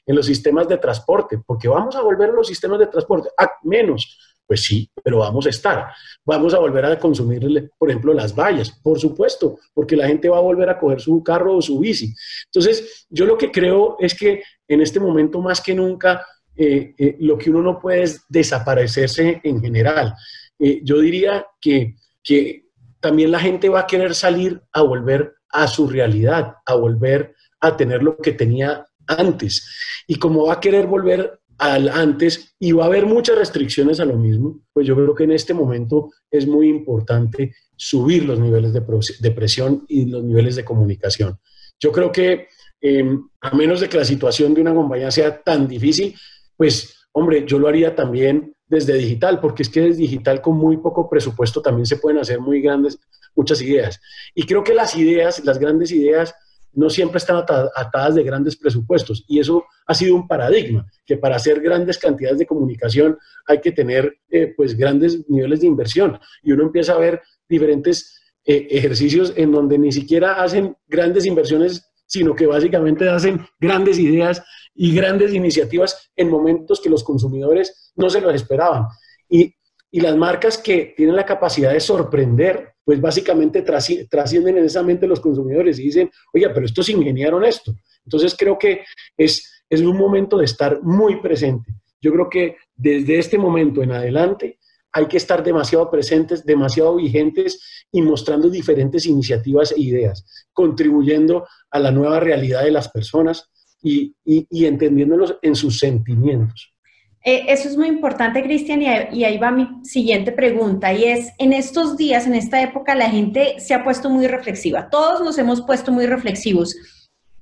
los 0.06 0.26
sistemas 0.26 0.68
de 0.68 0.78
transporte, 0.78 1.38
porque 1.46 1.68
vamos 1.68 1.96
a 1.96 2.02
volver 2.02 2.30
a 2.30 2.32
los 2.32 2.46
sistemas 2.46 2.78
de 2.78 2.86
transporte, 2.86 3.30
a 3.38 3.48
menos, 3.62 4.18
Pues 4.46 4.64
sí, 4.64 4.90
pero 5.04 5.18
vamos 5.18 5.46
a 5.46 5.50
estar. 5.50 5.92
Vamos 6.24 6.52
a 6.54 6.58
volver 6.58 6.84
a 6.84 6.98
consumir, 6.98 7.70
por 7.78 7.88
ejemplo, 7.88 8.12
las 8.12 8.34
vallas, 8.34 8.70
por 8.82 8.98
supuesto, 8.98 9.60
porque 9.72 9.94
la 9.96 10.08
gente 10.08 10.28
va 10.28 10.38
a 10.38 10.42
volver 10.42 10.68
a 10.68 10.78
coger 10.78 11.00
su 11.00 11.22
carro 11.22 11.56
o 11.56 11.62
su 11.62 11.78
bici. 11.78 12.12
Entonces, 12.46 13.06
yo 13.08 13.26
lo 13.26 13.38
que 13.38 13.52
creo 13.52 13.96
es 14.00 14.12
que 14.12 14.42
en 14.66 14.80
este 14.80 14.98
momento 14.98 15.40
más 15.40 15.60
que 15.60 15.72
nunca, 15.72 16.26
eh, 16.56 16.94
eh, 16.98 17.16
lo 17.20 17.38
que 17.38 17.50
uno 17.50 17.62
no 17.62 17.78
puede 17.78 18.02
es 18.02 18.24
desaparecerse 18.28 19.40
en 19.44 19.60
general. 19.60 20.14
Eh, 20.58 20.80
yo 20.82 20.98
diría 20.98 21.46
que, 21.60 21.94
que 22.22 22.66
también 22.98 23.30
la 23.30 23.38
gente 23.38 23.68
va 23.68 23.80
a 23.80 23.86
querer 23.86 24.14
salir 24.14 24.60
a 24.72 24.82
volver 24.82 25.32
a 25.52 25.66
su 25.66 25.88
realidad, 25.88 26.54
a 26.64 26.74
volver 26.74 27.34
a 27.60 27.76
tener 27.76 28.02
lo 28.02 28.16
que 28.16 28.32
tenía 28.32 28.86
antes. 29.06 29.68
Y 30.06 30.16
como 30.16 30.46
va 30.46 30.54
a 30.54 30.60
querer 30.60 30.86
volver 30.86 31.40
al 31.58 31.90
antes 31.90 32.54
y 32.58 32.72
va 32.72 32.84
a 32.84 32.86
haber 32.86 33.04
muchas 33.04 33.36
restricciones 33.36 34.00
a 34.00 34.06
lo 34.06 34.16
mismo, 34.16 34.60
pues 34.72 34.86
yo 34.86 34.94
creo 34.94 35.14
que 35.14 35.24
en 35.24 35.32
este 35.32 35.52
momento 35.52 36.10
es 36.30 36.46
muy 36.46 36.68
importante 36.68 37.54
subir 37.76 38.24
los 38.24 38.38
niveles 38.38 38.72
de, 38.72 39.30
presión 39.30 39.84
y 39.88 40.06
los 40.06 40.24
niveles 40.24 40.56
de 40.56 40.64
comunicación. 40.64 41.38
Yo 41.78 41.92
creo 41.92 42.10
que 42.10 42.48
em, 42.80 43.28
a 43.42 43.54
menos 43.54 43.80
de 43.80 43.88
que 43.88 43.98
la 43.98 44.04
situación 44.04 44.54
de 44.54 44.62
una 44.62 44.74
compañía 44.74 45.10
sea 45.10 45.42
tan 45.42 45.68
difícil, 45.68 46.14
pues 46.56 47.06
hombre, 47.12 47.44
yo 47.46 47.58
lo 47.58 47.68
haría 47.68 47.94
también 47.94 48.54
desde 48.66 48.94
digital, 48.94 49.40
porque 49.40 49.62
es 49.62 49.68
que 49.68 49.82
desde 49.82 50.02
digital 50.02 50.40
con 50.40 50.56
muy 50.56 50.76
poco 50.76 51.10
presupuesto 51.10 51.60
también 51.60 51.86
se 51.86 51.96
pueden 51.96 52.20
hacer 52.20 52.40
muy 52.40 52.62
grandes, 52.62 52.98
muchas 53.34 53.60
ideas. 53.62 54.00
Y 54.34 54.44
creo 54.44 54.62
que 54.64 54.74
las 54.74 54.96
ideas, 54.96 55.44
las 55.44 55.58
grandes 55.58 55.92
ideas, 55.92 56.34
no 56.72 56.88
siempre 56.88 57.18
están 57.18 57.36
atadas 57.36 58.14
de 58.14 58.22
grandes 58.22 58.56
presupuestos. 58.56 59.24
Y 59.26 59.40
eso 59.40 59.64
ha 59.86 59.94
sido 59.94 60.14
un 60.14 60.28
paradigma, 60.28 60.86
que 61.04 61.16
para 61.16 61.36
hacer 61.36 61.60
grandes 61.60 61.98
cantidades 61.98 62.38
de 62.38 62.46
comunicación 62.46 63.18
hay 63.46 63.60
que 63.60 63.72
tener 63.72 64.18
eh, 64.30 64.52
pues 64.56 64.76
grandes 64.76 65.28
niveles 65.28 65.60
de 65.60 65.66
inversión. 65.66 66.18
Y 66.42 66.52
uno 66.52 66.64
empieza 66.64 66.92
a 66.92 66.98
ver 66.98 67.20
diferentes 67.48 68.20
eh, 68.44 68.68
ejercicios 68.70 69.32
en 69.36 69.52
donde 69.52 69.78
ni 69.78 69.92
siquiera 69.92 70.42
hacen 70.42 70.76
grandes 70.86 71.26
inversiones, 71.26 71.86
sino 72.06 72.34
que 72.34 72.46
básicamente 72.46 73.08
hacen 73.08 73.44
grandes 73.58 73.98
ideas 73.98 74.42
y 74.74 74.94
grandes 74.94 75.32
iniciativas 75.34 76.10
en 76.16 76.30
momentos 76.30 76.80
que 76.80 76.90
los 76.90 77.04
consumidores 77.04 77.92
no 77.96 78.08
se 78.08 78.20
los 78.20 78.34
esperaban. 78.34 78.86
Y, 79.28 79.54
y 79.90 80.00
las 80.00 80.16
marcas 80.16 80.56
que 80.58 80.94
tienen 80.96 81.16
la 81.16 81.26
capacidad 81.26 81.72
de 81.72 81.80
sorprender 81.80 82.74
pues 82.90 83.00
básicamente 83.00 83.62
trascienden 83.62 84.58
en 84.58 84.64
esa 84.64 84.82
mente 84.82 85.06
los 85.06 85.20
consumidores 85.20 85.78
y 85.78 85.84
dicen, 85.84 86.10
oye, 86.34 86.50
pero 86.50 86.66
estos 86.66 86.88
ingeniaron 86.88 87.44
esto. 87.44 87.72
Entonces 88.04 88.34
creo 88.36 88.58
que 88.58 88.80
es, 89.16 89.62
es 89.70 89.80
un 89.80 89.96
momento 89.96 90.38
de 90.38 90.46
estar 90.46 90.82
muy 90.82 91.20
presente. 91.20 91.72
Yo 92.00 92.10
creo 92.10 92.28
que 92.28 92.56
desde 92.74 93.20
este 93.20 93.38
momento 93.38 93.80
en 93.84 93.92
adelante 93.92 94.58
hay 94.90 95.06
que 95.06 95.18
estar 95.18 95.44
demasiado 95.44 95.88
presentes, 95.88 96.44
demasiado 96.44 96.96
vigentes 96.96 97.86
y 97.92 98.02
mostrando 98.02 98.50
diferentes 98.50 99.06
iniciativas 99.06 99.70
e 99.70 99.80
ideas, 99.80 100.24
contribuyendo 100.52 101.46
a 101.70 101.78
la 101.78 101.92
nueva 101.92 102.18
realidad 102.18 102.64
de 102.64 102.72
las 102.72 102.88
personas 102.88 103.52
y, 103.80 104.16
y 104.24 104.64
entendiéndolos 104.64 105.38
en 105.42 105.54
sus 105.54 105.78
sentimientos. 105.78 106.74
Eh, 107.22 107.44
eso 107.48 107.68
es 107.68 107.76
muy 107.76 107.88
importante, 107.88 108.42
Cristian, 108.42 108.80
y, 108.80 109.24
ahí 109.24 109.36
va 109.36 109.50
mi 109.50 109.68
siguiente 109.84 110.32
pregunta, 110.32 110.92
y 110.94 111.04
es, 111.04 111.32
en 111.36 111.52
estos 111.52 111.98
días, 111.98 112.26
en 112.26 112.34
esta 112.34 112.62
época, 112.62 112.94
la 112.94 113.10
gente 113.10 113.56
se 113.58 113.74
ha 113.74 113.84
puesto 113.84 114.08
muy 114.08 114.26
reflexiva, 114.26 114.88
todos 114.88 115.20
nos 115.20 115.36
hemos 115.36 115.60
puesto 115.60 115.92
muy 115.92 116.06
reflexivos. 116.06 116.74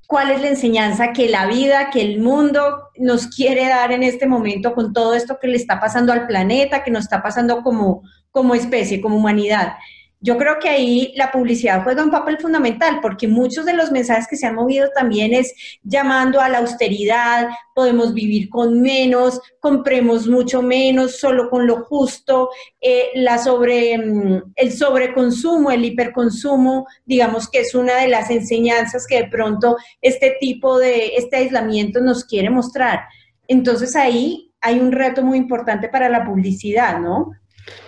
¿Cuál 0.05 0.31
es 0.31 0.41
la 0.41 0.49
enseñanza 0.49 1.13
que 1.13 1.29
la 1.29 1.45
vida, 1.45 1.91
que 1.91 2.01
el 2.01 2.19
mundo 2.19 2.89
nos 2.97 3.27
quiere 3.27 3.67
dar 3.67 3.91
en 3.91 4.03
este 4.03 4.25
momento 4.27 4.73
con 4.73 4.91
todo 4.91 5.13
esto 5.13 5.37
que 5.39 5.47
le 5.47 5.55
está 5.55 5.79
pasando 5.79 6.11
al 6.11 6.25
planeta, 6.25 6.83
que 6.83 6.91
nos 6.91 7.03
está 7.03 7.21
pasando 7.21 7.61
como, 7.61 8.01
como 8.31 8.55
especie, 8.55 9.01
como 9.01 9.17
humanidad? 9.17 9.73
Yo 10.21 10.37
creo 10.37 10.59
que 10.59 10.67
ahí 10.67 11.13
la 11.15 11.31
publicidad 11.31 11.81
juega 11.83 12.03
un 12.03 12.11
papel 12.11 12.37
fundamental 12.39 12.99
porque 13.01 13.27
muchos 13.27 13.65
de 13.65 13.73
los 13.73 13.89
mensajes 13.89 14.27
que 14.29 14.35
se 14.35 14.47
han 14.47 14.55
movido 14.55 14.89
también 14.93 15.33
es 15.33 15.53
llamando 15.81 16.41
a 16.41 16.49
la 16.49 16.57
austeridad, 16.57 17.47
podemos 17.73 18.13
vivir 18.13 18.49
con 18.49 18.81
menos, 18.81 19.39
compremos 19.61 20.27
mucho 20.27 20.61
menos, 20.61 21.19
solo 21.19 21.49
con 21.49 21.65
lo 21.65 21.85
justo, 21.85 22.49
eh, 22.81 23.11
mm, 23.15 24.37
el 24.55 24.73
sobreconsumo, 24.73 25.71
el 25.71 25.85
hiperconsumo, 25.85 26.85
digamos 27.05 27.49
que 27.49 27.61
es 27.61 27.73
una 27.73 27.95
de 27.95 28.09
las 28.09 28.29
enseñanzas 28.29 29.07
que 29.07 29.23
de 29.23 29.29
pronto 29.29 29.77
este 30.01 30.35
tipo 30.41 30.79
de, 30.79 31.15
este 31.15 31.37
aislamiento 31.37 32.01
nos 32.01 32.25
quiere 32.25 32.49
mostrar. 32.49 33.03
Entonces 33.47 33.95
ahí 33.95 34.53
hay 34.59 34.81
un 34.81 34.91
reto 34.91 35.23
muy 35.23 35.37
importante 35.37 35.87
para 35.87 36.09
la 36.09 36.25
publicidad, 36.25 36.99
¿no? 36.99 37.31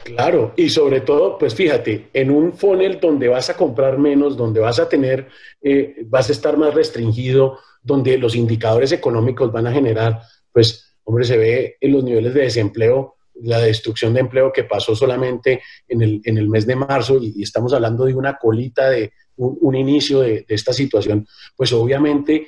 Claro, 0.04 0.54
y 0.58 0.70
sobre 0.70 1.02
todo, 1.02 1.38
pues 1.38 1.56
fíjate, 1.56 2.10
en 2.14 2.32
un 2.32 2.54
funnel 2.54 3.00
donde 3.00 3.28
vas 3.28 3.50
a 3.50 3.58
comprar 3.58 3.98
menos, 3.98 4.36
donde 4.36 4.60
vas 4.60 4.80
a 4.80 4.90
tener, 4.90 5.28
eh, 5.62 5.96
vas 6.06 6.30
a 6.30 6.32
estar 6.32 6.58
más 6.58 6.74
restringido, 6.74 7.60
donde 7.82 8.18
los 8.18 8.36
indicadores 8.36 8.92
económicos 8.92 9.52
van 9.52 9.68
a 9.68 9.72
generar, 9.72 10.22
pues, 10.52 10.96
hombre, 11.04 11.26
se 11.26 11.38
ve 11.38 11.78
en 11.80 11.92
los 11.94 12.04
niveles 12.04 12.34
de 12.34 12.42
desempleo, 12.42 13.16
la 13.36 13.60
destrucción 13.60 14.14
de 14.14 14.20
empleo 14.20 14.52
que 14.52 14.66
pasó 14.66 14.96
solamente 14.96 15.62
en 15.88 16.02
el, 16.02 16.22
en 16.26 16.38
el 16.38 16.50
mes 16.50 16.66
de 16.68 16.76
marzo, 16.76 17.18
y, 17.22 17.42
estamos 17.42 17.74
hablando 17.74 18.06
de 18.06 18.14
una 18.14 18.38
colita, 18.38 18.90
de 18.90 19.14
un, 19.38 19.76
inicio 19.76 20.20
de, 20.20 20.46
esta 20.48 20.74
situación, 20.74 21.28
pues 21.56 21.74
obviamente 21.74 22.48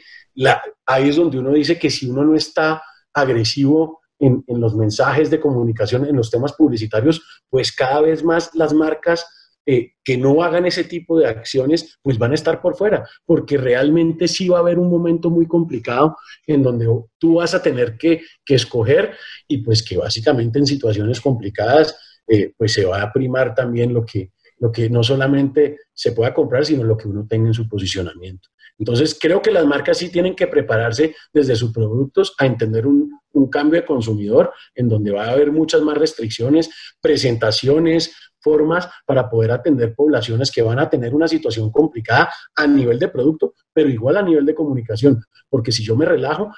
ahí 0.86 1.09
es 1.09 1.15
donde 1.15 1.39
uno 1.39 1.51
dice 1.51 1.79
que 1.79 1.89
si 1.89 2.07
uno 2.07 2.23
no 2.23 2.36
está 2.36 2.83
agresivo, 3.13 4.01
en, 4.25 4.43
los 4.47 4.75
mensajes 4.75 5.29
de 5.29 5.39
comunicación, 5.39 6.05
en 6.05 6.15
los 6.15 6.31
temas 6.31 6.53
publicitarios, 6.53 7.21
pues 7.49 7.71
cada 7.71 8.01
vez 8.01 8.23
más 8.23 8.51
las 8.53 8.73
marcas 8.73 9.25
eh, 9.65 9.93
que 10.03 10.17
no 10.17 10.43
hagan 10.43 10.65
ese 10.65 10.83
tipo 10.83 11.19
de 11.19 11.27
acciones, 11.27 11.97
pues 12.01 12.17
van 12.17 12.31
a 12.31 12.36
estar 12.36 12.62
por 12.62 12.75
fuera, 12.75 13.07
porque 13.25 13.57
realmente 13.57 14.27
sí 14.27 14.49
va 14.49 14.57
a 14.57 14.62
haber 14.62 14.77
un 14.77 14.89
momento 14.89 15.29
muy 15.29 15.47
complicado 15.47 16.17
en 16.47 16.63
donde 16.63 16.88
tú 17.17 17.36
vas 17.36 17.53
a 17.53 17.62
tener 17.62 17.97
que, 17.97 18.21
escoger 18.47 19.15
y 19.47 19.59
pues 19.59 19.81
que 19.83 19.97
básicamente 19.97 20.59
en 20.59 20.67
situaciones 20.67 21.21
complicadas, 21.21 21.95
eh, 22.27 22.53
pues 22.57 22.73
se 22.73 22.86
va 22.86 23.01
a 23.01 23.13
primar 23.13 23.55
también 23.55 23.93
lo 23.93 24.05
que, 24.05 24.31
lo 24.59 24.71
que 24.71 24.89
no 24.89 25.03
solamente 25.03 25.79
se 25.93 26.11
pueda 26.11 26.33
comprar, 26.33 26.65
sino 26.65 26.83
lo 26.83 26.97
que 26.97 27.07
uno 27.07 27.25
tenga 27.27 27.47
en 27.47 27.53
su 27.53 27.67
posicionamiento. 27.67 28.49
Entonces, 28.77 29.17
creo 29.19 29.41
que 29.41 29.51
las 29.51 29.65
marcas 29.65 29.97
sí 29.97 30.09
tienen 30.09 30.35
que 30.35 30.47
prepararse 30.47 31.15
desde 31.31 31.55
sus 31.55 31.71
productos 31.71 32.33
a 32.37 32.45
entender 32.45 32.87
un, 32.87 33.11
cambio 33.51 33.79
de 33.79 33.85
consumidor 33.85 34.51
en 34.73 34.89
donde 34.89 35.11
va 35.11 35.25
a 35.25 35.31
haber 35.31 35.51
muchas 35.51 35.81
más 35.81 35.97
restricciones, 35.97 36.71
presentaciones, 36.99 38.15
formas 38.39 38.89
para 39.05 39.29
poder 39.29 39.51
atender 39.51 39.93
poblaciones 39.93 40.49
que 40.49 40.61
van 40.63 40.79
a 40.79 40.89
tener 40.89 41.13
una 41.13 41.27
situación 41.27 41.69
complicada 41.69 42.31
a 42.55 42.65
nivel 42.65 42.97
de 42.97 43.09
producto, 43.09 43.53
pero 43.71 43.89
igual 43.89 44.17
a 44.17 44.23
nivel 44.23 44.45
de 44.45 44.55
comunicación, 44.55 45.23
porque 45.49 45.71
si 45.71 45.83
yo 45.83 45.95
me 45.95 46.05
relajo, 46.05 46.51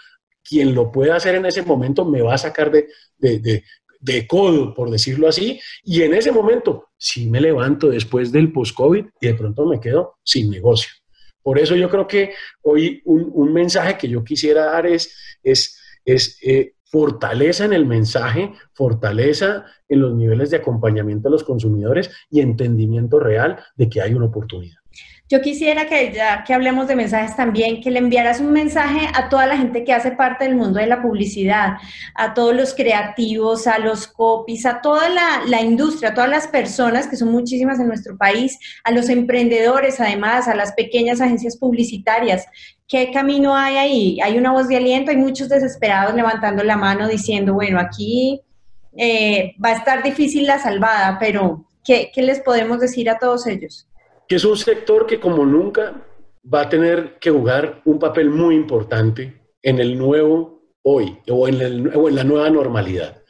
quien 0.43 0.73
lo 0.73 0.91
pueda 0.91 1.15
hacer 1.15 1.36
en 1.36 1.47
ese 1.47 1.63
momento 1.63 2.05
me 2.05 2.21
va 2.21 2.36
a 2.36 2.38
sacar 2.38 2.71
de, 2.71 2.88
de, 3.17 3.39
de 3.39 3.63
codo, 4.28 4.74
por 4.74 4.89
decirlo 4.89 5.28
así, 5.28 5.60
y 5.84 6.02
en 6.04 6.13
ese 6.13 6.32
momento 6.32 6.89
sí 6.98 7.30
me 7.30 7.41
levanto 7.41 7.89
después 7.89 8.32
del 8.32 8.52
post-COVID 8.52 9.06
y 9.20 9.28
de 9.28 9.34
pronto 9.34 9.65
me 9.65 9.80
quedo 9.80 10.15
sin 10.24 10.50
negocio. 10.50 10.91
Por 11.41 11.60
eso 11.60 11.76
yo 11.76 11.89
creo 11.89 12.08
que 12.08 12.34
hoy 12.63 13.02
un, 13.06 13.54
mensaje 13.54 13.98
que 13.98 14.10
yo 14.10 14.24
quisiera 14.24 14.65
dar 14.65 14.88
es, 14.88 15.15
es, 15.44 15.80
es 16.04 16.39
eh, 16.41 16.74
fortaleza 16.86 17.65
en 17.65 17.74
el 17.74 17.86
mensaje, 17.86 18.54
fortaleza 18.74 19.65
en 19.88 20.02
los 20.02 20.15
niveles 20.15 20.50
de 20.50 20.58
acompañamiento 20.58 21.28
a 21.28 21.32
los 21.32 21.44
consumidores 21.44 22.10
y 22.30 22.39
entendimiento 22.39 23.20
real 23.20 23.60
de 23.76 23.89
que 23.89 24.02
hay 24.02 24.13
una 24.13 24.26
oportunidad. 24.26 24.78
Yo 25.28 25.42
quisiera 25.42 25.88
que 25.88 26.14
ya 26.14 26.44
que 26.44 26.54
hablemos 26.54 26.88
de 26.88 26.96
mensajes 26.96 27.36
también, 27.36 27.82
que 27.82 27.90
le 27.90 27.98
enviaras 27.98 28.40
un 28.40 28.52
mensaje 28.52 29.08
a 29.12 29.28
toda 29.28 29.48
la 29.48 29.58
gente 29.58 29.84
que 29.84 29.92
hace 29.92 30.12
parte 30.12 30.44
del 30.44 30.56
mundo 30.56 30.80
de 30.80 30.86
la 30.86 31.02
publicidad, 31.02 31.78
a 32.14 32.36
todos 32.36 32.56
los 32.56 32.76
creativos, 32.76 33.66
a 33.66 33.80
los 33.80 34.06
copies, 34.06 34.68
a 34.68 34.82
toda 34.82 35.10
la, 35.10 35.62
industria, 35.62 36.10
a 36.10 36.14
todas 36.14 36.30
las 36.30 36.48
personas, 36.48 37.08
que 37.08 37.16
son 37.16 37.32
muchísimas 37.32 37.80
en 37.80 37.88
nuestro 37.88 38.16
país, 38.18 38.60
a 38.84 38.92
los 38.92 39.10
emprendedores 39.10 40.00
además, 40.00 40.48
a 40.48 40.54
las 40.54 40.74
pequeñas 40.74 41.20
agencias 41.22 41.58
publicitarias. 41.58 42.46
¿Qué 42.88 43.12
camino 43.12 43.56
hay 43.56 43.78
ahí? 43.78 44.22
Hay 44.22 44.38
una 44.38 44.52
voz 44.52 44.68
de 44.68 44.78
aliento, 44.78 45.10
hay 45.10 45.18
muchos 45.18 45.50
desesperados 45.50 46.14
levantando 46.14 46.64
la 46.64 46.78
mano 46.78 47.08
diciendo, 47.08 47.56
bueno, 47.56 47.80
aquí 47.80 48.42
eh, 48.96 49.56
va 49.64 49.70
a 49.70 49.78
estar 49.78 50.04
difícil 50.04 50.46
la 50.46 50.60
salvada, 50.60 51.18
pero 51.20 51.66
¿qué, 51.84 52.12
¿qué 52.14 52.22
les 52.22 52.42
podemos 52.42 52.80
decir 52.80 53.10
a 53.10 53.18
todos 53.18 53.48
ellos? 53.48 53.88
Que 54.28 54.36
es 54.36 54.46
un 54.46 54.58
sector 54.58 55.06
que 55.06 55.20
como 55.20 55.46
nunca 55.46 56.06
va 56.52 56.62
a 56.62 56.70
tener 56.70 57.18
que 57.20 57.32
jugar 57.32 57.82
un 57.86 58.00
papel 58.00 58.30
muy 58.30 58.56
importante 58.56 59.42
en 59.62 59.80
el 59.80 59.98
nuevo 59.98 60.62
hoy 60.84 61.18
o 61.30 61.48
en, 61.48 61.62
en 61.62 62.16
la 62.16 62.24
nueva 62.24 62.50
normalidad. 62.50 63.22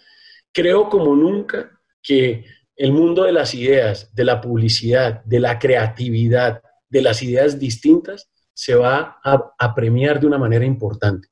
Creo 0.51 0.89
como 0.89 1.15
nunca 1.15 1.71
que 2.01 2.45
el 2.75 2.91
mundo 2.91 3.23
de 3.23 3.31
las 3.31 3.53
ideas, 3.53 4.13
de 4.13 4.25
la 4.25 4.41
publicidad, 4.41 5.23
de 5.23 5.39
la 5.39 5.57
creatividad, 5.59 6.61
de 6.89 7.01
las 7.01 7.23
ideas 7.23 7.59
distintas, 7.59 8.29
se 8.53 8.75
va 8.75 9.19
a, 9.23 9.75
premiar 9.75 10.19
de 10.19 10.27
una 10.27 10.37
manera 10.37 10.65
importante. 10.65 11.27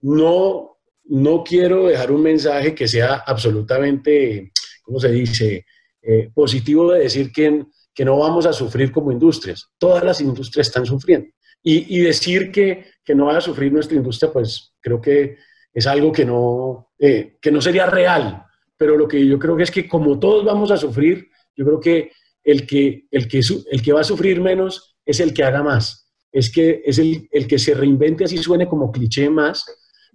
No, 0.00 0.78
no 1.04 1.42
quiero 1.42 1.86
dejar 1.86 2.12
un 2.12 2.22
mensaje 2.22 2.74
que 2.74 2.86
sea 2.86 3.24
absolutamente 3.26 4.52
¿cómo 4.82 4.98
se 4.98 5.10
dice? 5.10 5.66
Eh, 6.02 6.30
positivo 6.34 6.92
de 6.92 7.00
decir 7.00 7.30
que, 7.30 7.64
que 8.00 8.04
no 8.06 8.16
vamos 8.16 8.46
a 8.46 8.54
sufrir 8.54 8.90
como 8.90 9.12
industrias. 9.12 9.68
Todas 9.76 10.02
las 10.02 10.22
industrias 10.22 10.68
están 10.68 10.86
sufriendo. 10.86 11.28
Y, 11.62 11.98
y 11.98 12.00
decir 12.00 12.50
que, 12.50 12.86
que, 13.04 13.14
no 13.14 13.26
va 13.26 13.36
a 13.36 13.42
sufrir 13.42 13.70
nuestra 13.70 13.94
industria, 13.94 14.32
pues 14.32 14.72
creo 14.80 15.02
que 15.02 15.36
es 15.70 15.86
algo 15.86 16.10
que 16.10 16.24
no, 16.24 16.92
eh, 16.98 17.36
que 17.42 17.52
no 17.52 17.60
sería 17.60 17.84
real. 17.84 18.42
Pero 18.78 18.96
lo 18.96 19.06
que 19.06 19.26
yo 19.26 19.38
creo 19.38 19.54
que 19.54 19.64
es 19.64 19.70
que 19.70 19.86
como 19.86 20.18
todos 20.18 20.46
vamos 20.46 20.70
a 20.70 20.78
sufrir, 20.78 21.28
yo 21.54 21.66
creo 21.66 21.78
que 21.78 22.12
el 22.42 22.66
que, 22.66 23.06
el 23.10 23.28
que, 23.28 23.42
el 23.70 23.82
que 23.82 23.92
va 23.92 24.00
a 24.00 24.04
sufrir 24.04 24.40
menos 24.40 24.96
es 25.04 25.20
el 25.20 25.34
que 25.34 25.44
haga 25.44 25.62
más. 25.62 26.10
Es 26.32 26.50
que 26.50 26.80
es 26.82 26.98
el, 26.98 27.28
el 27.30 27.46
que 27.46 27.58
se 27.58 27.74
reinvente, 27.74 28.24
así 28.24 28.38
suene 28.38 28.66
como 28.66 28.90
cliché 28.90 29.28
más, 29.28 29.66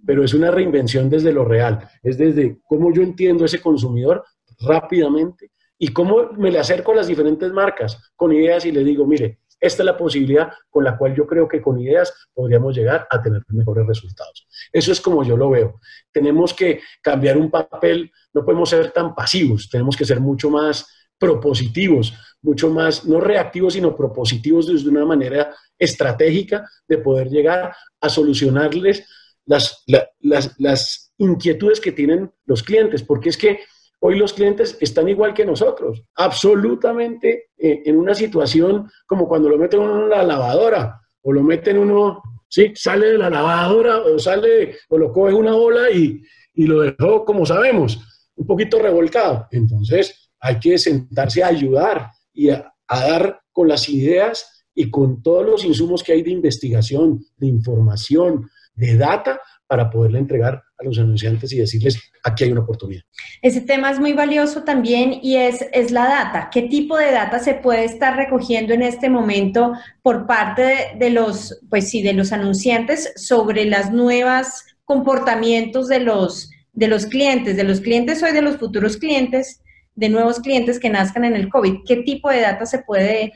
pero 0.04 0.24
es 0.24 0.34
una 0.34 0.50
reinvención 0.50 1.08
desde 1.08 1.32
lo 1.32 1.44
real. 1.44 1.88
Es 2.02 2.18
desde 2.18 2.58
cómo 2.64 2.92
yo 2.92 3.02
entiendo 3.02 3.44
ese 3.44 3.60
consumidor 3.60 4.24
rápidamente 4.58 5.52
y 5.78 5.88
cómo 5.88 6.32
me 6.32 6.50
le 6.50 6.58
acerco 6.58 6.92
a 6.92 6.96
las 6.96 7.06
diferentes 7.06 7.52
marcas 7.52 7.98
con 8.14 8.32
ideas 8.32 8.64
y 8.64 8.72
le 8.72 8.82
digo, 8.82 9.06
mire, 9.06 9.40
esta 9.58 9.82
es 9.82 9.86
la 9.86 9.96
posibilidad 9.96 10.52
con 10.68 10.84
la 10.84 10.96
cual 10.96 11.14
yo 11.14 11.26
creo 11.26 11.48
que 11.48 11.62
con 11.62 11.78
ideas 11.80 12.12
podríamos 12.34 12.76
llegar 12.76 13.06
a 13.10 13.22
tener 13.22 13.42
mejores 13.48 13.86
resultados. 13.86 14.46
Eso 14.72 14.92
es 14.92 15.00
como 15.00 15.24
yo 15.24 15.36
lo 15.36 15.50
veo. 15.50 15.80
Tenemos 16.12 16.52
que 16.52 16.80
cambiar 17.02 17.38
un 17.38 17.50
papel, 17.50 18.12
no 18.34 18.44
podemos 18.44 18.68
ser 18.68 18.90
tan 18.92 19.14
pasivos, 19.14 19.68
tenemos 19.70 19.96
que 19.96 20.04
ser 20.04 20.20
mucho 20.20 20.50
más 20.50 20.86
propositivos, 21.18 22.12
mucho 22.42 22.70
más, 22.70 23.06
no 23.06 23.20
reactivos, 23.20 23.72
sino 23.72 23.96
propositivos 23.96 24.66
desde 24.66 24.90
una 24.90 25.06
manera 25.06 25.54
estratégica 25.78 26.68
de 26.86 26.98
poder 26.98 27.28
llegar 27.28 27.74
a 28.00 28.08
solucionarles 28.10 29.08
las, 29.46 29.84
las, 30.20 30.54
las 30.58 31.14
inquietudes 31.16 31.80
que 31.80 31.92
tienen 31.92 32.30
los 32.44 32.62
clientes, 32.62 33.02
porque 33.02 33.30
es 33.30 33.38
que 33.38 33.60
Hoy 34.08 34.14
los 34.14 34.34
clientes 34.34 34.78
están 34.80 35.08
igual 35.08 35.34
que 35.34 35.44
nosotros, 35.44 36.04
absolutamente 36.14 37.48
eh, 37.58 37.82
en 37.86 37.96
una 37.96 38.14
situación 38.14 38.88
como 39.04 39.26
cuando 39.26 39.48
lo 39.48 39.58
meten 39.58 39.80
uno 39.80 40.04
en 40.04 40.10
la 40.10 40.22
lavadora 40.22 41.00
o 41.22 41.32
lo 41.32 41.42
meten 41.42 41.76
uno, 41.76 42.22
sí, 42.46 42.70
sale 42.76 43.08
de 43.08 43.18
la 43.18 43.30
lavadora 43.30 43.98
o 43.98 44.16
sale 44.20 44.76
o 44.90 44.96
lo 44.96 45.10
coge 45.10 45.34
una 45.34 45.56
ola 45.56 45.90
y, 45.90 46.22
y 46.54 46.66
lo 46.68 46.82
dejó, 46.82 47.24
como 47.24 47.44
sabemos, 47.44 47.98
un 48.36 48.46
poquito 48.46 48.78
revolcado. 48.78 49.48
Entonces 49.50 50.30
hay 50.38 50.60
que 50.60 50.78
sentarse 50.78 51.42
a 51.42 51.48
ayudar 51.48 52.12
y 52.32 52.50
a, 52.50 52.72
a 52.86 53.10
dar 53.10 53.40
con 53.50 53.66
las 53.66 53.88
ideas 53.88 54.68
y 54.72 54.88
con 54.88 55.20
todos 55.20 55.44
los 55.44 55.64
insumos 55.64 56.04
que 56.04 56.12
hay 56.12 56.22
de 56.22 56.30
investigación, 56.30 57.24
de 57.38 57.48
información, 57.48 58.48
de 58.76 58.96
data 58.96 59.40
para 59.66 59.90
poderle 59.90 60.18
entregar 60.18 60.62
a 60.78 60.84
los 60.84 60.98
anunciantes 60.98 61.52
y 61.52 61.58
decirles, 61.58 61.98
aquí 62.22 62.44
hay 62.44 62.52
una 62.52 62.60
oportunidad. 62.60 63.02
Ese 63.42 63.62
tema 63.62 63.90
es 63.90 63.98
muy 63.98 64.12
valioso 64.12 64.62
también 64.62 65.18
y 65.22 65.36
es, 65.36 65.66
es 65.72 65.90
la 65.90 66.06
data. 66.06 66.50
¿Qué 66.52 66.62
tipo 66.62 66.96
de 66.96 67.10
data 67.10 67.38
se 67.38 67.54
puede 67.54 67.84
estar 67.84 68.16
recogiendo 68.16 68.74
en 68.74 68.82
este 68.82 69.08
momento 69.08 69.72
por 70.02 70.26
parte 70.26 70.92
de, 70.98 71.10
los, 71.10 71.60
pues 71.68 71.90
sí, 71.90 72.02
de 72.02 72.12
los 72.12 72.32
anunciantes 72.32 73.12
sobre 73.16 73.64
las 73.64 73.90
nuevas 73.90 74.64
comportamientos 74.84 75.88
de 75.88 76.00
los, 76.00 76.50
de 76.72 76.88
los 76.88 77.06
clientes, 77.06 77.56
de 77.56 77.64
los 77.64 77.80
clientes 77.80 78.22
hoy, 78.22 78.32
de 78.32 78.42
los 78.42 78.58
futuros 78.58 78.98
clientes, 78.98 79.62
de 79.94 80.10
nuevos 80.10 80.40
clientes 80.40 80.78
que 80.78 80.90
nazcan 80.90 81.24
en 81.24 81.34
el 81.34 81.48
COVID? 81.48 81.78
¿Qué 81.86 81.96
tipo 81.96 82.30
de 82.30 82.42
data 82.42 82.66
se 82.66 82.80
puede 82.80 83.32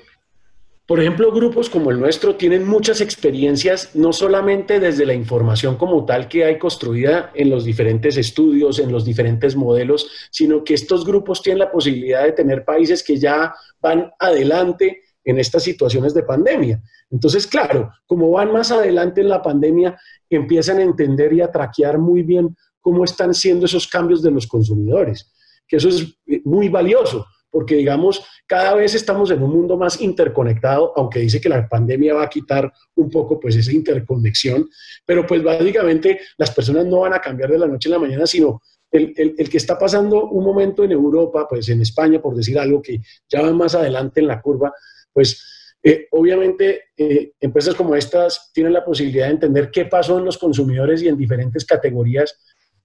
por 0.90 0.98
ejemplo, 0.98 1.30
grupos 1.30 1.70
como 1.70 1.92
el 1.92 2.00
nuestro 2.00 2.34
tienen 2.34 2.66
muchas 2.66 3.00
experiencias, 3.00 3.94
no 3.94 4.12
solamente 4.12 4.80
desde 4.80 5.06
la 5.06 5.14
información 5.14 5.76
como 5.76 6.04
tal 6.04 6.26
que 6.26 6.44
hay 6.44 6.58
construida 6.58 7.30
en 7.32 7.48
los 7.48 7.64
diferentes 7.64 8.16
estudios, 8.16 8.80
en 8.80 8.90
los 8.90 9.04
diferentes 9.04 9.54
modelos, 9.54 10.10
sino 10.32 10.64
que 10.64 10.74
estos 10.74 11.04
grupos 11.04 11.44
tienen 11.44 11.60
la 11.60 11.70
posibilidad 11.70 12.24
de 12.24 12.32
tener 12.32 12.64
países 12.64 13.04
que 13.04 13.18
ya 13.18 13.54
van 13.80 14.10
adelante 14.18 15.02
en 15.22 15.38
estas 15.38 15.62
situaciones 15.62 16.12
de 16.12 16.24
pandemia. 16.24 16.82
Entonces, 17.08 17.46
claro, 17.46 17.92
como 18.04 18.32
van 18.32 18.52
más 18.52 18.72
adelante 18.72 19.20
en 19.20 19.28
la 19.28 19.42
pandemia, 19.42 19.96
empiezan 20.28 20.78
a 20.78 20.82
entender 20.82 21.32
y 21.32 21.40
a 21.40 21.52
traquear 21.52 21.98
muy 21.98 22.24
bien 22.24 22.56
cómo 22.80 23.04
están 23.04 23.32
siendo 23.32 23.66
esos 23.66 23.86
cambios 23.86 24.22
de 24.22 24.32
los 24.32 24.48
consumidores, 24.48 25.30
que 25.68 25.76
eso 25.76 25.88
es 25.88 26.18
muy 26.44 26.68
valioso 26.68 27.26
porque 27.50 27.74
digamos, 27.74 28.24
cada 28.46 28.74
vez 28.74 28.94
estamos 28.94 29.30
en 29.30 29.42
un 29.42 29.50
mundo 29.50 29.76
más 29.76 30.00
interconectado, 30.00 30.92
aunque 30.96 31.20
dice 31.20 31.40
que 31.40 31.48
la 31.48 31.68
pandemia 31.68 32.14
va 32.14 32.24
a 32.24 32.28
quitar 32.28 32.72
un 32.94 33.10
poco 33.10 33.40
pues 33.40 33.56
esa 33.56 33.72
interconexión, 33.72 34.68
pero 35.04 35.26
pues 35.26 35.42
básicamente 35.42 36.20
las 36.38 36.52
personas 36.52 36.86
no 36.86 37.00
van 37.00 37.14
a 37.14 37.20
cambiar 37.20 37.50
de 37.50 37.58
la 37.58 37.66
noche 37.66 37.88
a 37.88 37.92
la 37.92 37.98
mañana, 37.98 38.26
sino 38.26 38.60
el, 38.90 39.34
que 39.48 39.56
está 39.56 39.78
pasando 39.78 40.24
un 40.24 40.44
momento 40.44 40.84
en 40.84 40.92
Europa, 40.92 41.46
pues 41.48 41.68
en 41.68 41.80
España, 41.80 42.20
por 42.20 42.34
decir 42.34 42.58
algo 42.58 42.82
que 42.82 43.00
ya 43.28 43.42
va 43.42 43.52
más 43.52 43.74
adelante 43.74 44.20
en 44.20 44.26
la 44.26 44.40
curva, 44.40 44.72
pues 45.12 45.76
eh, 45.82 46.06
obviamente 46.10 46.84
eh, 46.96 47.32
empresas 47.40 47.74
como 47.74 47.94
estas 47.94 48.50
tienen 48.52 48.72
la 48.72 48.84
posibilidad 48.84 49.26
de 49.26 49.32
entender 49.32 49.70
qué 49.70 49.86
pasó 49.86 50.18
en 50.18 50.24
los 50.24 50.38
consumidores 50.38 51.02
y 51.02 51.08
en 51.08 51.16
diferentes 51.16 51.64
categorías 51.64 52.38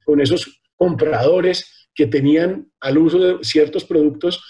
con 0.05 0.21
esos 0.21 0.61
compradores 0.75 1.89
que 1.93 2.07
tenían 2.07 2.71
al 2.79 2.97
uso 2.97 3.19
de 3.19 3.43
ciertos 3.43 3.85
productos 3.85 4.43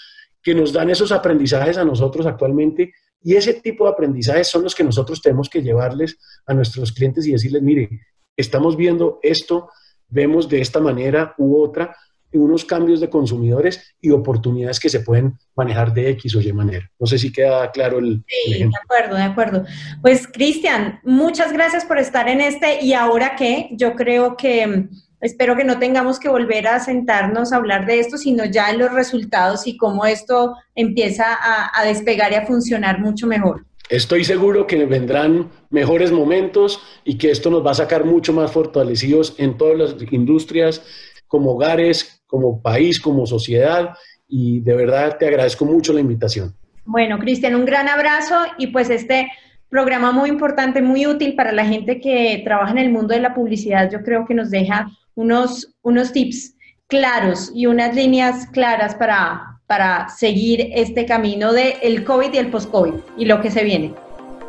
que 0.46 0.54
nos 0.54 0.72
dan 0.72 0.88
esos 0.90 1.10
aprendizajes 1.10 1.76
a 1.76 1.84
nosotros 1.84 2.24
actualmente 2.24 2.92
y 3.20 3.34
ese 3.34 3.54
tipo 3.54 3.82
de 3.84 3.90
aprendizajes 3.90 4.46
son 4.46 4.62
los 4.62 4.76
que 4.76 4.84
nosotros 4.84 5.20
tenemos 5.20 5.48
que 5.50 5.60
llevarles 5.60 6.16
a 6.46 6.54
nuestros 6.54 6.92
clientes 6.92 7.26
y 7.26 7.32
decirles, 7.32 7.62
mire, 7.62 7.90
estamos 8.36 8.76
viendo 8.76 9.18
esto, 9.24 9.68
vemos 10.06 10.48
de 10.48 10.60
esta 10.60 10.78
manera 10.78 11.34
u 11.36 11.60
otra 11.60 11.96
unos 12.36 12.64
cambios 12.64 13.00
de 13.00 13.10
consumidores 13.10 13.96
y 14.00 14.10
oportunidades 14.10 14.80
que 14.80 14.88
se 14.88 15.00
pueden 15.00 15.38
manejar 15.56 15.92
de 15.92 16.10
X 16.10 16.36
o 16.36 16.40
Y 16.40 16.52
manera. 16.52 16.90
No 16.98 17.06
sé 17.06 17.18
si 17.18 17.32
queda 17.32 17.70
claro 17.70 17.98
el, 17.98 18.24
sí, 18.26 18.62
De 18.62 18.70
acuerdo, 18.82 19.16
de 19.16 19.22
acuerdo. 19.22 19.64
Pues 20.02 20.28
Cristian, 20.28 21.00
muchas 21.02 21.52
gracias 21.52 21.84
por 21.84 21.98
estar 21.98 22.28
en 22.28 22.40
este 22.40 22.84
y 22.84 22.92
ahora 22.92 23.36
que 23.36 23.70
yo 23.72 23.94
creo 23.94 24.36
que 24.36 24.88
Espero 25.20 25.56
que 25.56 25.64
no 25.64 25.78
tengamos 25.78 26.20
que 26.20 26.28
volver 26.28 26.68
a 26.68 26.78
sentarnos 26.78 27.52
a 27.52 27.56
hablar 27.56 27.86
de 27.86 28.00
esto, 28.00 28.18
sino 28.18 28.44
ya 28.44 28.70
en 28.70 28.78
los 28.78 28.92
resultados 28.92 29.66
y 29.66 29.76
cómo 29.76 30.04
esto 30.04 30.54
empieza 30.74 31.24
a, 31.28 31.84
despegar 31.84 32.32
y 32.32 32.34
a 32.34 32.46
funcionar 32.46 33.00
mucho 33.00 33.26
mejor. 33.26 33.64
Estoy 33.88 34.24
seguro 34.24 34.66
que 34.66 34.84
vendrán 34.84 35.50
mejores 35.70 36.12
momentos 36.12 36.82
y 37.04 37.16
que 37.16 37.30
esto 37.30 37.50
nos 37.50 37.64
va 37.64 37.70
a 37.70 37.74
sacar 37.74 38.04
mucho 38.04 38.32
más 38.32 38.52
fortalecidos 38.52 39.34
en 39.38 39.56
todas 39.56 39.78
las 39.78 40.12
industrias, 40.12 40.82
como 41.28 41.52
hogares, 41.52 42.22
como 42.26 42.60
país, 42.60 43.00
como 43.00 43.26
sociedad. 43.26 43.94
Y 44.28 44.60
de 44.60 44.74
verdad 44.74 45.16
te 45.18 45.26
agradezco 45.28 45.64
mucho 45.64 45.92
la 45.92 46.00
invitación. 46.00 46.54
Bueno, 46.84 47.18
Cristian, 47.18 47.54
un 47.54 47.64
gran 47.64 47.88
abrazo 47.88 48.34
y 48.58 48.68
pues 48.68 48.90
este 48.90 49.28
programa 49.68 50.12
muy 50.12 50.28
importante, 50.28 50.82
muy 50.82 51.06
útil 51.06 51.34
para 51.34 51.52
la 51.52 51.64
gente 51.64 52.00
que 52.00 52.42
trabaja 52.44 52.72
en 52.72 52.78
el 52.78 52.90
mundo 52.90 53.14
de 53.14 53.20
la 53.20 53.34
publicidad, 53.34 53.90
yo 53.90 54.02
creo 54.02 54.26
que 54.26 54.34
nos 54.34 54.50
deja 54.50 54.90
unos, 55.16 55.74
unos 55.82 56.12
tips 56.12 56.54
claros 56.86 57.50
y 57.52 57.66
unas 57.66 57.94
líneas 57.96 58.46
claras 58.52 58.94
para, 58.94 59.58
para 59.66 60.08
seguir 60.08 60.70
este 60.72 61.04
camino 61.04 61.52
del 61.52 61.74
el 61.82 62.04
COVID 62.04 62.32
y 62.32 62.38
el 62.38 62.48
post-COVID 62.48 62.94
y 63.18 63.24
lo 63.24 63.40
que 63.40 63.50
se 63.50 63.64
viene. 63.64 63.92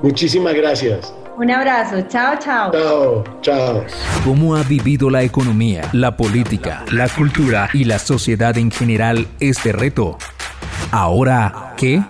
Muchísimas 0.01 0.53
gracias. 0.53 1.11
Un 1.37 1.51
abrazo. 1.51 2.01
Chao, 2.07 2.35
chao. 2.39 2.71
Chao, 2.71 3.23
chao. 3.41 3.85
¿Cómo 4.23 4.55
ha 4.55 4.63
vivido 4.63 5.09
la 5.09 5.23
economía, 5.23 5.89
la 5.93 6.15
política, 6.15 6.83
la 6.91 7.07
cultura 7.09 7.69
y 7.73 7.83
la 7.83 7.99
sociedad 7.99 8.57
en 8.57 8.71
general 8.71 9.27
este 9.39 9.71
reto? 9.71 10.17
Ahora, 10.91 11.73
¿qué? 11.77 12.01